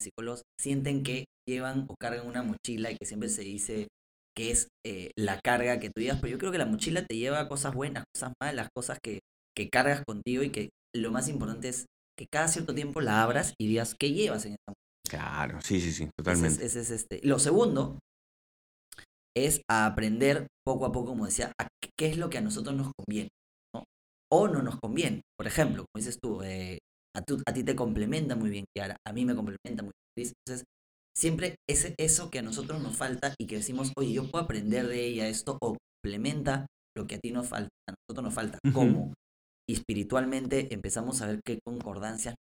psicólogos 0.00 0.42
sienten 0.60 1.02
que 1.02 1.24
llevan 1.48 1.86
o 1.88 1.94
cargan 1.98 2.26
una 2.26 2.42
mochila 2.42 2.90
y 2.90 2.96
que 2.96 3.06
siempre 3.06 3.28
se 3.28 3.42
dice 3.42 3.88
que 4.36 4.52
es 4.52 4.68
eh, 4.86 5.10
la 5.16 5.40
carga 5.40 5.80
que 5.80 5.88
tú 5.88 6.00
pero 6.20 6.28
yo 6.28 6.38
creo 6.38 6.52
que 6.52 6.58
la 6.58 6.66
mochila 6.66 7.04
te 7.04 7.16
lleva 7.16 7.48
cosas 7.48 7.74
buenas, 7.74 8.04
cosas 8.14 8.32
malas, 8.40 8.68
cosas 8.74 8.98
que, 9.02 9.20
que 9.56 9.68
cargas 9.68 10.04
contigo 10.06 10.44
y 10.44 10.50
que 10.50 10.70
lo 10.94 11.10
más 11.10 11.28
importante 11.28 11.68
es 11.68 11.86
que 12.16 12.26
cada 12.30 12.48
cierto 12.48 12.74
tiempo 12.74 13.00
la 13.00 13.22
abras 13.22 13.54
y 13.58 13.66
digas 13.66 13.96
qué 13.98 14.12
llevas 14.12 14.44
en 14.44 14.52
esta 14.52 14.70
mochila. 14.70 14.87
Claro, 15.08 15.60
sí, 15.62 15.80
sí, 15.80 15.92
sí, 15.92 16.02
Ese 16.04 16.10
es- 16.10 16.16
totalmente. 16.16 16.64
ese 16.66 16.80
es 16.80 16.90
este. 16.90 17.20
Lo 17.26 17.38
segundo 17.38 17.98
es 19.36 19.62
a 19.70 19.86
aprender 19.86 20.46
poco 20.66 20.86
a 20.86 20.92
poco, 20.92 21.08
como 21.10 21.26
decía, 21.26 21.52
a 21.60 21.68
qué- 21.96 22.08
es 22.08 22.18
lo 22.18 22.28
que 22.30 22.38
a 22.38 22.42
nosotros 22.42 22.74
nos 22.76 22.92
conviene, 22.96 23.28
¿no? 23.74 23.84
O 24.32 24.48
no 24.48 24.62
nos 24.62 24.78
conviene. 24.80 25.22
Por 25.36 25.46
ejemplo, 25.46 25.84
como 25.92 26.00
dices 26.04 26.18
tú, 26.20 26.42
eh, 26.42 26.78
a, 27.16 27.22
tú- 27.22 27.42
a 27.46 27.52
ti 27.52 27.62
te 27.64 27.76
complementa 27.76 28.36
muy 28.36 28.50
bien 28.50 28.64
Kiara, 28.74 28.96
a 29.06 29.12
mí 29.12 29.24
me 29.24 29.34
complementa 29.34 29.82
muy 29.82 29.92
bien. 30.16 30.32
Entonces, 30.46 30.64
siempre 31.16 31.56
ese, 31.68 31.94
eso 31.98 32.30
que 32.30 32.40
a 32.40 32.42
nosotros 32.42 32.82
nos 32.82 32.96
falta 32.96 33.34
y 33.38 33.46
que 33.46 33.56
decimos, 33.56 33.92
oye, 33.96 34.12
yo 34.12 34.30
puedo 34.30 34.44
aprender 34.44 34.86
de 34.88 35.04
ella 35.06 35.28
esto, 35.28 35.56
o 35.60 35.76
complementa 36.02 36.66
lo 36.96 37.06
que 37.06 37.16
a 37.16 37.18
ti 37.20 37.30
nos 37.32 37.48
falta, 37.48 37.68
a 37.88 37.94
nosotros 37.94 38.24
nos 38.24 38.34
falta. 38.34 38.58
¿Cómo? 38.74 39.14
Y 39.68 39.74
espiritualmente 39.74 40.72
empezamos 40.74 41.20
a 41.22 41.26
ver 41.26 41.40
qué 41.44 41.60
concordancias 41.64 42.34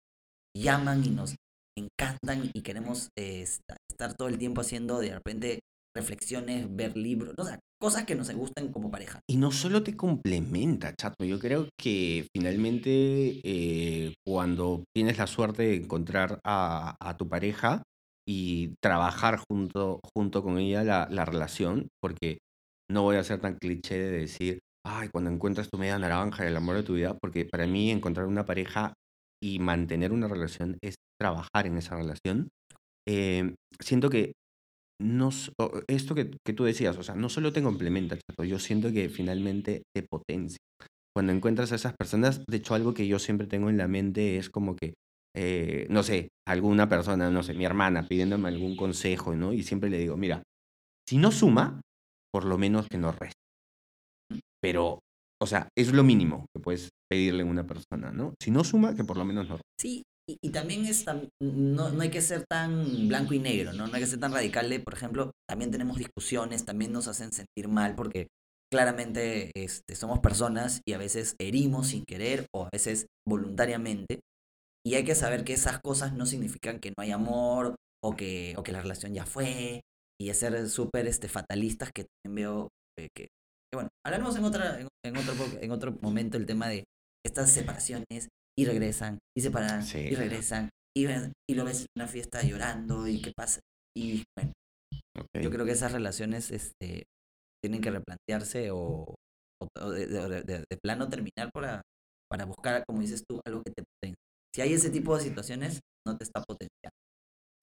llaman 0.55 1.03
y 1.05 1.09
nos 1.09 1.35
encantan 1.77 2.49
y 2.53 2.61
queremos 2.61 3.09
esta- 3.17 3.77
estar 3.89 4.13
todo 4.15 4.27
el 4.27 4.37
tiempo 4.37 4.61
haciendo 4.61 4.99
de 4.99 5.13
repente 5.13 5.59
reflexiones, 5.95 6.73
ver 6.75 6.97
libros, 6.97 7.33
o 7.37 7.45
sea, 7.45 7.59
cosas 7.79 8.05
que 8.05 8.15
nos 8.15 8.29
gustan 8.33 8.71
como 8.71 8.91
pareja. 8.91 9.19
Y 9.29 9.37
no 9.37 9.51
solo 9.51 9.83
te 9.83 9.95
complementa, 9.95 10.93
chato. 10.93 11.23
Yo 11.23 11.39
creo 11.39 11.69
que 11.79 12.27
finalmente 12.35 13.39
eh, 13.43 14.13
cuando 14.25 14.83
tienes 14.93 15.17
la 15.17 15.27
suerte 15.27 15.63
de 15.63 15.75
encontrar 15.75 16.39
a, 16.45 16.95
a 16.99 17.17
tu 17.17 17.29
pareja 17.29 17.83
y 18.27 18.73
trabajar 18.81 19.39
junto, 19.49 20.01
junto 20.13 20.43
con 20.43 20.57
ella 20.57 20.83
la, 20.83 21.07
la 21.09 21.25
relación, 21.25 21.87
porque 22.01 22.39
no 22.91 23.03
voy 23.03 23.15
a 23.17 23.23
ser 23.23 23.39
tan 23.39 23.57
cliché 23.57 23.97
de 23.97 24.11
decir, 24.19 24.59
ay, 24.85 25.09
cuando 25.09 25.31
encuentras 25.31 25.69
tu 25.69 25.77
media 25.77 25.97
naranja, 25.97 26.45
el 26.47 26.57
amor 26.57 26.75
de 26.75 26.83
tu 26.83 26.93
vida, 26.95 27.17
porque 27.21 27.45
para 27.45 27.67
mí 27.67 27.91
encontrar 27.91 28.27
una 28.27 28.45
pareja 28.45 28.93
y 29.41 29.59
mantener 29.59 30.11
una 30.11 30.27
relación 30.27 30.77
es 30.83 30.95
trabajar 31.19 31.67
en 31.67 31.77
esa 31.77 31.95
relación. 31.95 32.49
Eh, 33.07 33.53
siento 33.79 34.09
que 34.09 34.33
no, 35.01 35.29
esto 35.87 36.15
que, 36.15 36.31
que, 36.45 36.53
tú 36.53 36.63
decías, 36.63 36.97
o 36.97 37.03
sea, 37.03 37.15
no 37.15 37.29
solo 37.29 37.51
te 37.51 37.61
complementa, 37.61 38.17
yo 38.45 38.59
siento 38.59 38.91
que 38.91 39.09
finalmente 39.09 39.83
te 39.93 40.03
potencia. 40.03 40.57
Cuando 41.15 41.33
encuentras 41.33 41.71
a 41.71 41.75
esas 41.75 41.93
personas, 41.97 42.45
de 42.45 42.57
hecho 42.57 42.75
algo 42.75 42.93
que 42.93 43.07
yo 43.07 43.19
siempre 43.19 43.47
tengo 43.47 43.69
en 43.69 43.77
la 43.77 43.87
mente 43.87 44.37
es 44.37 44.49
como 44.49 44.75
que, 44.75 44.93
eh, 45.35 45.87
no 45.89 46.03
sé, 46.03 46.29
alguna 46.47 46.89
persona, 46.89 47.29
no 47.29 47.43
sé, 47.43 47.53
mi 47.53 47.65
hermana 47.65 48.07
pidiéndome 48.07 48.49
algún 48.49 48.75
consejo, 48.75 49.35
¿no? 49.35 49.53
Y 49.53 49.63
siempre 49.63 49.89
le 49.89 49.97
digo, 49.97 50.17
mira, 50.17 50.43
si 51.07 51.17
no 51.17 51.31
suma, 51.31 51.81
por 52.33 52.45
lo 52.45 52.57
menos 52.57 52.87
que 52.89 52.97
no 52.97 53.11
reste. 53.11 53.39
Pero, 54.61 54.99
o 55.41 55.47
sea, 55.47 55.69
es 55.77 55.93
lo 55.93 56.03
mínimo 56.03 56.47
que 56.53 56.61
puedes 56.61 56.89
pedirle 57.09 57.43
a 57.43 57.45
una 57.45 57.65
persona, 57.65 58.11
¿no? 58.11 58.33
Si 58.41 58.51
no 58.51 58.63
suma, 58.63 58.95
que 58.95 59.03
por 59.03 59.17
lo 59.17 59.25
menos 59.25 59.47
no 59.47 59.55
reste. 59.55 59.69
Sí, 59.79 60.03
y, 60.27 60.49
también 60.49 60.85
es 60.85 61.05
no, 61.39 61.91
no 61.91 62.01
hay 62.01 62.09
que 62.09 62.21
ser 62.21 62.45
tan 62.49 63.07
blanco 63.07 63.33
y 63.33 63.39
negro, 63.39 63.73
¿no? 63.73 63.87
No 63.87 63.93
hay 63.93 64.01
que 64.01 64.07
ser 64.07 64.19
tan 64.19 64.33
radical 64.33 64.81
por 64.83 64.93
ejemplo, 64.93 65.31
también 65.47 65.71
tenemos 65.71 65.97
discusiones, 65.97 66.65
también 66.65 66.91
nos 66.91 67.07
hacen 67.07 67.31
sentir 67.31 67.67
mal 67.67 67.95
porque 67.95 68.27
claramente 68.71 69.51
este, 69.55 69.95
somos 69.95 70.19
personas 70.19 70.81
y 70.87 70.93
a 70.93 70.97
veces 70.97 71.35
herimos 71.39 71.87
sin 71.87 72.03
querer 72.03 72.47
o 72.53 72.65
a 72.65 72.69
veces 72.71 73.07
voluntariamente. 73.27 74.21
Y 74.85 74.95
hay 74.95 75.03
que 75.03 75.15
saber 75.15 75.43
que 75.43 75.53
esas 75.53 75.79
cosas 75.79 76.13
no 76.13 76.25
significan 76.25 76.79
que 76.79 76.89
no 76.89 77.03
hay 77.03 77.11
amor 77.11 77.75
o 78.03 78.15
que, 78.15 78.53
o 78.57 78.63
que 78.63 78.71
la 78.71 78.81
relación 78.81 79.13
ya 79.13 79.25
fue. 79.25 79.81
Y 80.19 80.33
ser 80.33 80.69
súper 80.69 81.07
este, 81.07 81.27
fatalistas 81.27 81.91
que 81.93 82.05
también 82.23 82.35
veo 82.35 82.69
eh, 82.97 83.09
que, 83.15 83.27
Bueno, 83.73 83.89
hablaremos 84.05 84.35
en, 84.37 84.45
otra, 84.45 84.79
en, 84.79 85.17
otro, 85.17 85.33
en 85.59 85.71
otro 85.71 85.97
momento 86.01 86.37
el 86.37 86.45
tema 86.45 86.69
de 86.69 86.85
estas 87.25 87.51
separaciones 87.51 88.29
y 88.57 88.65
regresan, 88.65 89.19
y 89.37 89.41
se 89.41 89.51
paran, 89.51 89.83
y 89.93 90.15
regresan, 90.15 90.69
y, 90.95 91.07
y 91.49 91.55
lo 91.55 91.65
ves 91.65 91.81
en 91.81 91.87
una 91.97 92.07
fiesta 92.07 92.41
llorando, 92.41 93.07
y 93.07 93.21
qué 93.21 93.31
pasa. 93.35 93.59
Y 93.97 94.23
bueno, 94.37 94.53
yo 95.41 95.49
creo 95.51 95.65
que 95.65 95.71
esas 95.71 95.91
relaciones 95.91 96.51
este, 96.51 97.05
tienen 97.63 97.81
que 97.81 97.91
replantearse 97.91 98.69
o, 98.71 99.15
de, 99.75 100.65
plano 100.81 101.09
terminar 101.09 101.49
para, 101.53 101.81
para 102.29 102.45
buscar, 102.45 102.83
como 102.85 103.01
dices 103.01 103.23
tú, 103.27 103.39
algo 103.45 103.61
que 103.63 103.71
te 103.71 103.83
potencie. 103.83 104.19
Si 104.53 104.61
hay 104.61 104.73
ese 104.73 104.89
tipo 104.89 105.15
de 105.17 105.23
situaciones, 105.23 105.79
no 106.07 106.17
te 106.17 106.23
está 106.23 106.41
potenciando. 106.41 106.95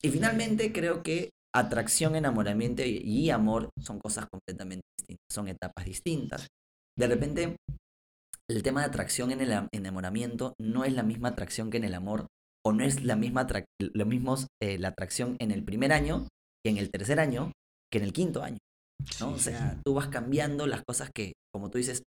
Y 0.03 0.11
finalmente 0.11 0.73
creo 0.73 1.03
que 1.03 1.31
atracción, 1.55 2.17
enamoramiento 2.17 2.83
y 2.85 3.31
amor 3.31 3.71
son 3.81 3.99
cosas 4.01 4.27
completamente 4.31 4.83
distintas, 4.99 5.27
son 5.31 5.49
etapas 5.49 5.85
distintas. 5.85 6.49
De 6.99 7.07
repente, 7.07 7.57
el 8.53 8.63
tema 8.63 8.81
de 8.81 8.87
atracción 8.87 9.31
en 9.31 9.41
el 9.41 9.69
enamoramiento 9.73 10.55
no 10.61 10.85
es 10.85 10.93
la 10.93 11.03
misma 11.03 11.31
atracción 11.31 11.71
que 11.71 11.79
en 11.79 11.85
el 11.85 11.95
amor, 11.95 12.27
o 12.65 12.73
no 12.73 12.85
es 12.85 13.03
la 13.03 13.17
misma 13.17 13.47
lo 13.81 14.07
mismo 14.07 14.37
eh, 14.63 14.79
la 14.79 14.89
atracción 14.89 15.37
en 15.41 15.51
el 15.51 15.65
primer 15.65 15.93
año 15.93 16.29
que 16.65 16.71
en 16.71 16.77
el 16.77 16.91
tercer 16.91 17.19
año 17.19 17.53
que 17.91 17.99
en 17.99 18.05
el 18.05 18.13
quinto 18.13 18.43
año. 18.43 18.59
¿no? 19.21 19.31
o 19.31 19.39
sea, 19.39 19.81
tú 19.85 19.95
vas 19.95 20.09
cambiando 20.09 20.67
las 20.67 20.83
cosas 20.85 21.11
que, 21.13 21.33
como 21.53 21.71
tú 21.71 21.79
dices, 21.79 22.05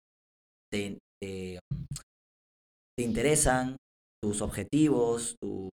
te, 0.71 0.97
te, 1.21 1.59
interesan, 2.97 3.77
tus 4.21 4.41
objetivos, 4.41 5.35
tus 5.39 5.69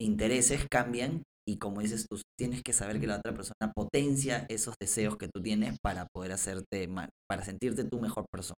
intereses 0.00 0.66
cambian 0.70 1.22
y 1.48 1.58
como 1.58 1.80
dices 1.80 2.06
tú, 2.08 2.20
tienes 2.38 2.62
que 2.62 2.72
saber 2.72 2.98
que 2.98 3.06
la 3.06 3.18
otra 3.18 3.34
persona 3.34 3.72
potencia 3.74 4.46
esos 4.48 4.74
deseos 4.80 5.16
que 5.16 5.28
tú 5.28 5.42
tienes 5.42 5.76
para 5.82 6.06
poder 6.12 6.32
hacerte 6.32 6.88
mal, 6.88 7.10
para 7.28 7.44
sentirte 7.44 7.84
tu 7.84 8.00
mejor 8.00 8.24
persona. 8.32 8.56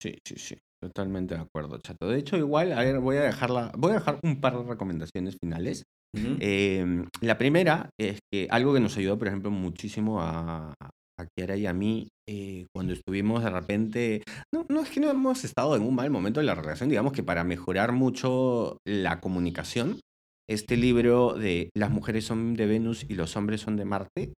Sí, 0.00 0.16
sí, 0.24 0.36
sí. 0.36 0.56
Totalmente 0.82 1.34
de 1.34 1.40
acuerdo, 1.40 1.78
chato. 1.78 2.08
De 2.08 2.18
hecho, 2.18 2.36
igual, 2.36 2.72
a 2.72 2.80
ver, 2.80 3.00
voy 3.00 3.16
a 3.16 3.22
dejarla, 3.22 3.72
voy 3.76 3.92
a 3.92 3.94
dejar 3.94 4.20
un 4.22 4.40
par 4.40 4.56
de 4.56 4.64
recomendaciones 4.64 5.36
finales. 5.42 5.84
Em, 6.14 7.06
la 7.20 7.36
primera 7.36 7.90
es 8.00 8.20
que 8.32 8.46
algo 8.50 8.72
que 8.72 8.80
nos 8.80 8.96
ayudó, 8.96 9.18
por 9.18 9.28
ejemplo, 9.28 9.50
muchísimo 9.50 10.22
a, 10.22 10.72
a 11.18 11.26
Kiara 11.34 11.56
y 11.56 11.66
a 11.66 11.72
mí 11.72 12.08
eh, 12.28 12.66
cuando 12.74 12.92
estuvimos 12.92 13.42
de 13.42 13.50
repente, 13.50 14.22
no, 14.52 14.66
no 14.68 14.80
es 14.80 14.90
que 14.90 15.00
no 15.00 15.10
hemos 15.10 15.44
estado 15.44 15.76
en 15.76 15.82
un 15.82 15.94
mal 15.94 16.10
momento 16.10 16.40
de 16.40 16.46
la 16.46 16.54
relación, 16.54 16.88
digamos 16.88 17.12
que 17.12 17.22
para 17.22 17.44
mejorar 17.44 17.92
mucho 17.92 18.78
la 18.86 19.20
comunicación, 19.20 20.00
este 20.48 20.76
libro 20.76 21.34
de 21.34 21.70
Las 21.74 21.90
mujeres 21.90 22.24
son 22.24 22.54
de 22.54 22.66
Venus 22.66 23.04
y 23.08 23.14
los 23.14 23.36
hombres 23.36 23.60
son 23.60 23.76
de 23.76 23.84
Marte, 23.84 24.34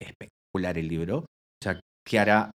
espectacular 0.00 0.78
el 0.78 0.88
libro. 0.88 1.18
O 1.18 1.62
sea, 1.62 1.80
Kiara 2.06 2.50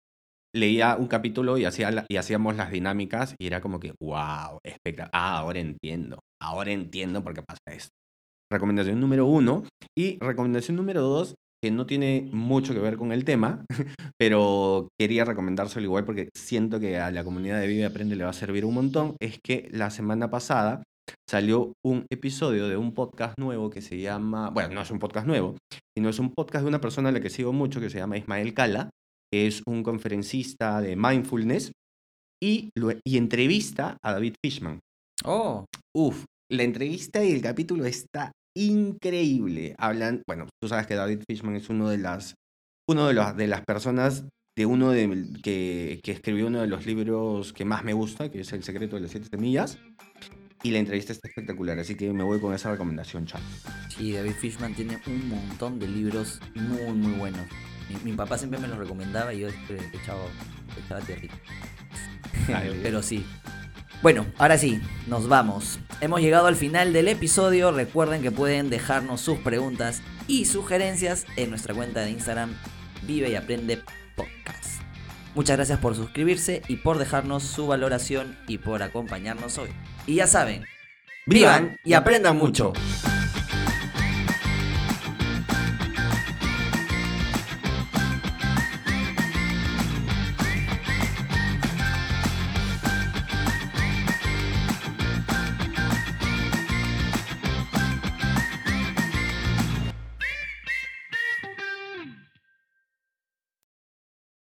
leía 0.55 0.97
un 0.97 1.07
capítulo 1.07 1.59
y, 1.59 1.65
hacía 1.65 2.05
y 2.09 2.17
hacíamos 2.17 2.57
las 2.57 2.71
dinámicas 2.71 3.35
y 3.39 3.47
era 3.47 3.61
como 3.61 3.81
que, 3.81 3.95
wow, 4.01 4.59
espectacular. 4.65 5.11
Ah, 5.13 5.39
ahora 5.39 5.61
entiendo. 5.61 6.21
Ahora 6.41 6.73
entiendo 6.73 7.23
por 7.23 7.35
qué 7.35 7.43
pasa 7.43 7.61
esto. 7.67 7.91
Recomendación 8.51 9.01
número 9.01 9.27
uno. 9.27 9.65
Y 9.97 10.19
recomendación 10.21 10.77
número 10.77 11.03
dos, 11.03 11.35
que 11.63 11.71
no 11.71 11.87
tiene 11.87 12.29
mucho 12.33 12.75
que 12.75 12.81
ver 12.81 12.97
con 12.97 13.13
el 13.13 13.25
tema, 13.25 13.65
pero 14.19 14.89
quería 14.99 15.25
recomendárselo 15.25 15.85
igual 15.85 16.05
porque 16.05 16.29
siento 16.37 16.81
que 16.81 16.99
a 16.99 17.11
la 17.11 17.25
comunidad 17.25 17.61
de 17.61 17.67
Vive 17.67 17.85
Aprende 17.85 18.17
le 18.17 18.25
va 18.25 18.31
a 18.31 18.35
servir 18.35 18.65
un 18.65 18.75
montón, 18.75 19.17
es 19.21 19.39
que 19.43 19.69
la 19.71 19.91
semana 19.91 20.31
pasada 20.31 20.83
salió 21.29 21.73
un 21.85 22.07
episodio 22.11 22.69
de 22.69 22.77
un 22.77 22.95
podcast 22.95 23.39
nuevo 23.39 23.71
que 23.71 23.81
se 23.81 24.01
llama, 24.01 24.51
bueno, 24.51 24.75
no 24.75 24.83
es 24.83 24.91
un 24.91 24.99
podcast 24.99 25.27
nuevo, 25.27 25.57
sino 25.97 26.09
es 26.09 26.19
un 26.19 26.33
podcast 26.35 26.65
de 26.65 26.69
una 26.69 26.81
persona 26.81 27.11
a 27.11 27.13
la 27.13 27.21
que 27.21 27.31
sigo 27.31 27.53
mucho 27.53 27.81
que 27.81 27.91
se 27.91 27.99
llama 27.99 28.19
Ismael 28.19 28.55
Cala, 28.55 28.91
es 29.33 29.63
un 29.67 29.83
conferencista 29.83 30.81
de 30.81 30.97
mindfulness 30.97 31.73
y, 32.43 32.71
y 33.05 33.17
entrevista 33.17 33.97
a 34.03 34.13
David 34.13 34.35
Fishman. 34.45 34.81
Oh. 35.25 35.65
Uf, 35.97 36.25
la 36.51 36.63
entrevista 36.63 37.25
y 37.25 37.33
el 37.33 37.41
capítulo 37.41 37.87
está 37.87 38.33
increíble. 38.57 39.75
Hablan, 39.79 40.23
bueno, 40.27 40.47
tú 40.61 40.69
sabes 40.69 40.87
que 40.87 40.95
David 40.95 41.23
Fishman 41.29 41.57
es 41.57 41.69
uno 41.71 41.89
de 41.89 41.99
las, 41.99 42.35
uno 42.89 43.07
de, 43.07 43.15
los, 43.15 43.37
de 43.37 43.47
las 43.47 43.63
personas 43.65 44.25
de 44.57 44.67
uno 44.67 44.91
de, 44.91 45.29
que, 45.43 46.01
que 46.03 46.13
escribió 46.13 46.49
uno 46.49 46.61
de 46.61 46.67
los 46.67 46.85
libros 46.85 47.53
que 47.53 47.65
más 47.65 47.85
me 47.85 47.95
gusta, 47.95 48.31
que 48.31 48.41
es 48.41 48.53
El 48.53 48.63
secreto 48.63 48.97
de 48.97 49.03
las 49.03 49.11
siete 49.11 49.29
semillas. 49.31 49.79
Y 50.65 50.71
la 50.71 50.79
entrevista 50.79 51.13
está 51.13 51.27
espectacular, 51.27 51.79
así 51.79 51.97
que 51.97 52.13
me 52.13 52.23
voy 52.23 52.39
con 52.39 52.55
esa 52.55 52.71
recomendación, 52.71 53.27
chat. 53.27 53.41
Sí, 53.89 54.13
David 54.13 54.33
Fishman 54.33 54.75
tiene 54.75 54.99
un 55.07 55.29
montón 55.29 55.79
de 55.81 55.89
libros 55.89 56.39
muy, 56.55 56.93
muy 56.93 57.13
buenos. 57.19 57.47
Mi, 58.05 58.13
papá 58.13 58.39
siempre 58.39 58.59
me 58.59 58.69
los 58.69 58.79
recomendaba 58.79 59.33
y 59.35 59.41
yo 59.41 59.49
este, 59.49 59.79
echaba, 59.93 60.21
echaba 60.85 61.01
tierrita. 61.01 61.35
Pero 62.83 63.03
sí. 63.03 63.25
Bueno, 64.03 64.27
ahora 64.39 64.59
sí, 64.59 64.81
nos 65.07 65.29
vamos. 65.29 65.79
Hemos 66.01 66.21
llegado 66.21 66.49
al 66.49 66.57
final 66.57 66.93
del 66.93 67.09
episodio. 67.09 67.71
Recuerden 67.71 68.21
que 68.21 68.33
pueden 68.33 68.69
dejarnos 68.69 69.21
sus 69.21 69.39
preguntas 69.39 70.03
y 70.27 70.47
sugerencias 70.47 71.25
en 71.37 71.51
nuestra 71.51 71.75
cuenta 71.75 72.01
de 72.01 72.11
Instagram 72.11 72.55
Vive 73.03 73.31
y 73.31 73.37
Aprende 73.37 73.81
Podcast. 74.17 74.83
Muchas 75.35 75.57
gracias 75.57 75.79
por 75.79 75.95
suscribirse 75.95 76.63
y 76.69 76.77
por 76.77 76.99
dejarnos 76.99 77.43
su 77.45 77.67
valoración 77.67 78.37
y 78.49 78.59
por 78.59 78.83
acompañarnos 78.83 79.59
hoy. 79.59 79.71
Y 80.07 80.17
ya 80.17 80.27
saben, 80.27 80.65
vivan 81.27 81.79
y 81.85 81.95
aprendan 81.95 82.37
mucho. 82.37 82.73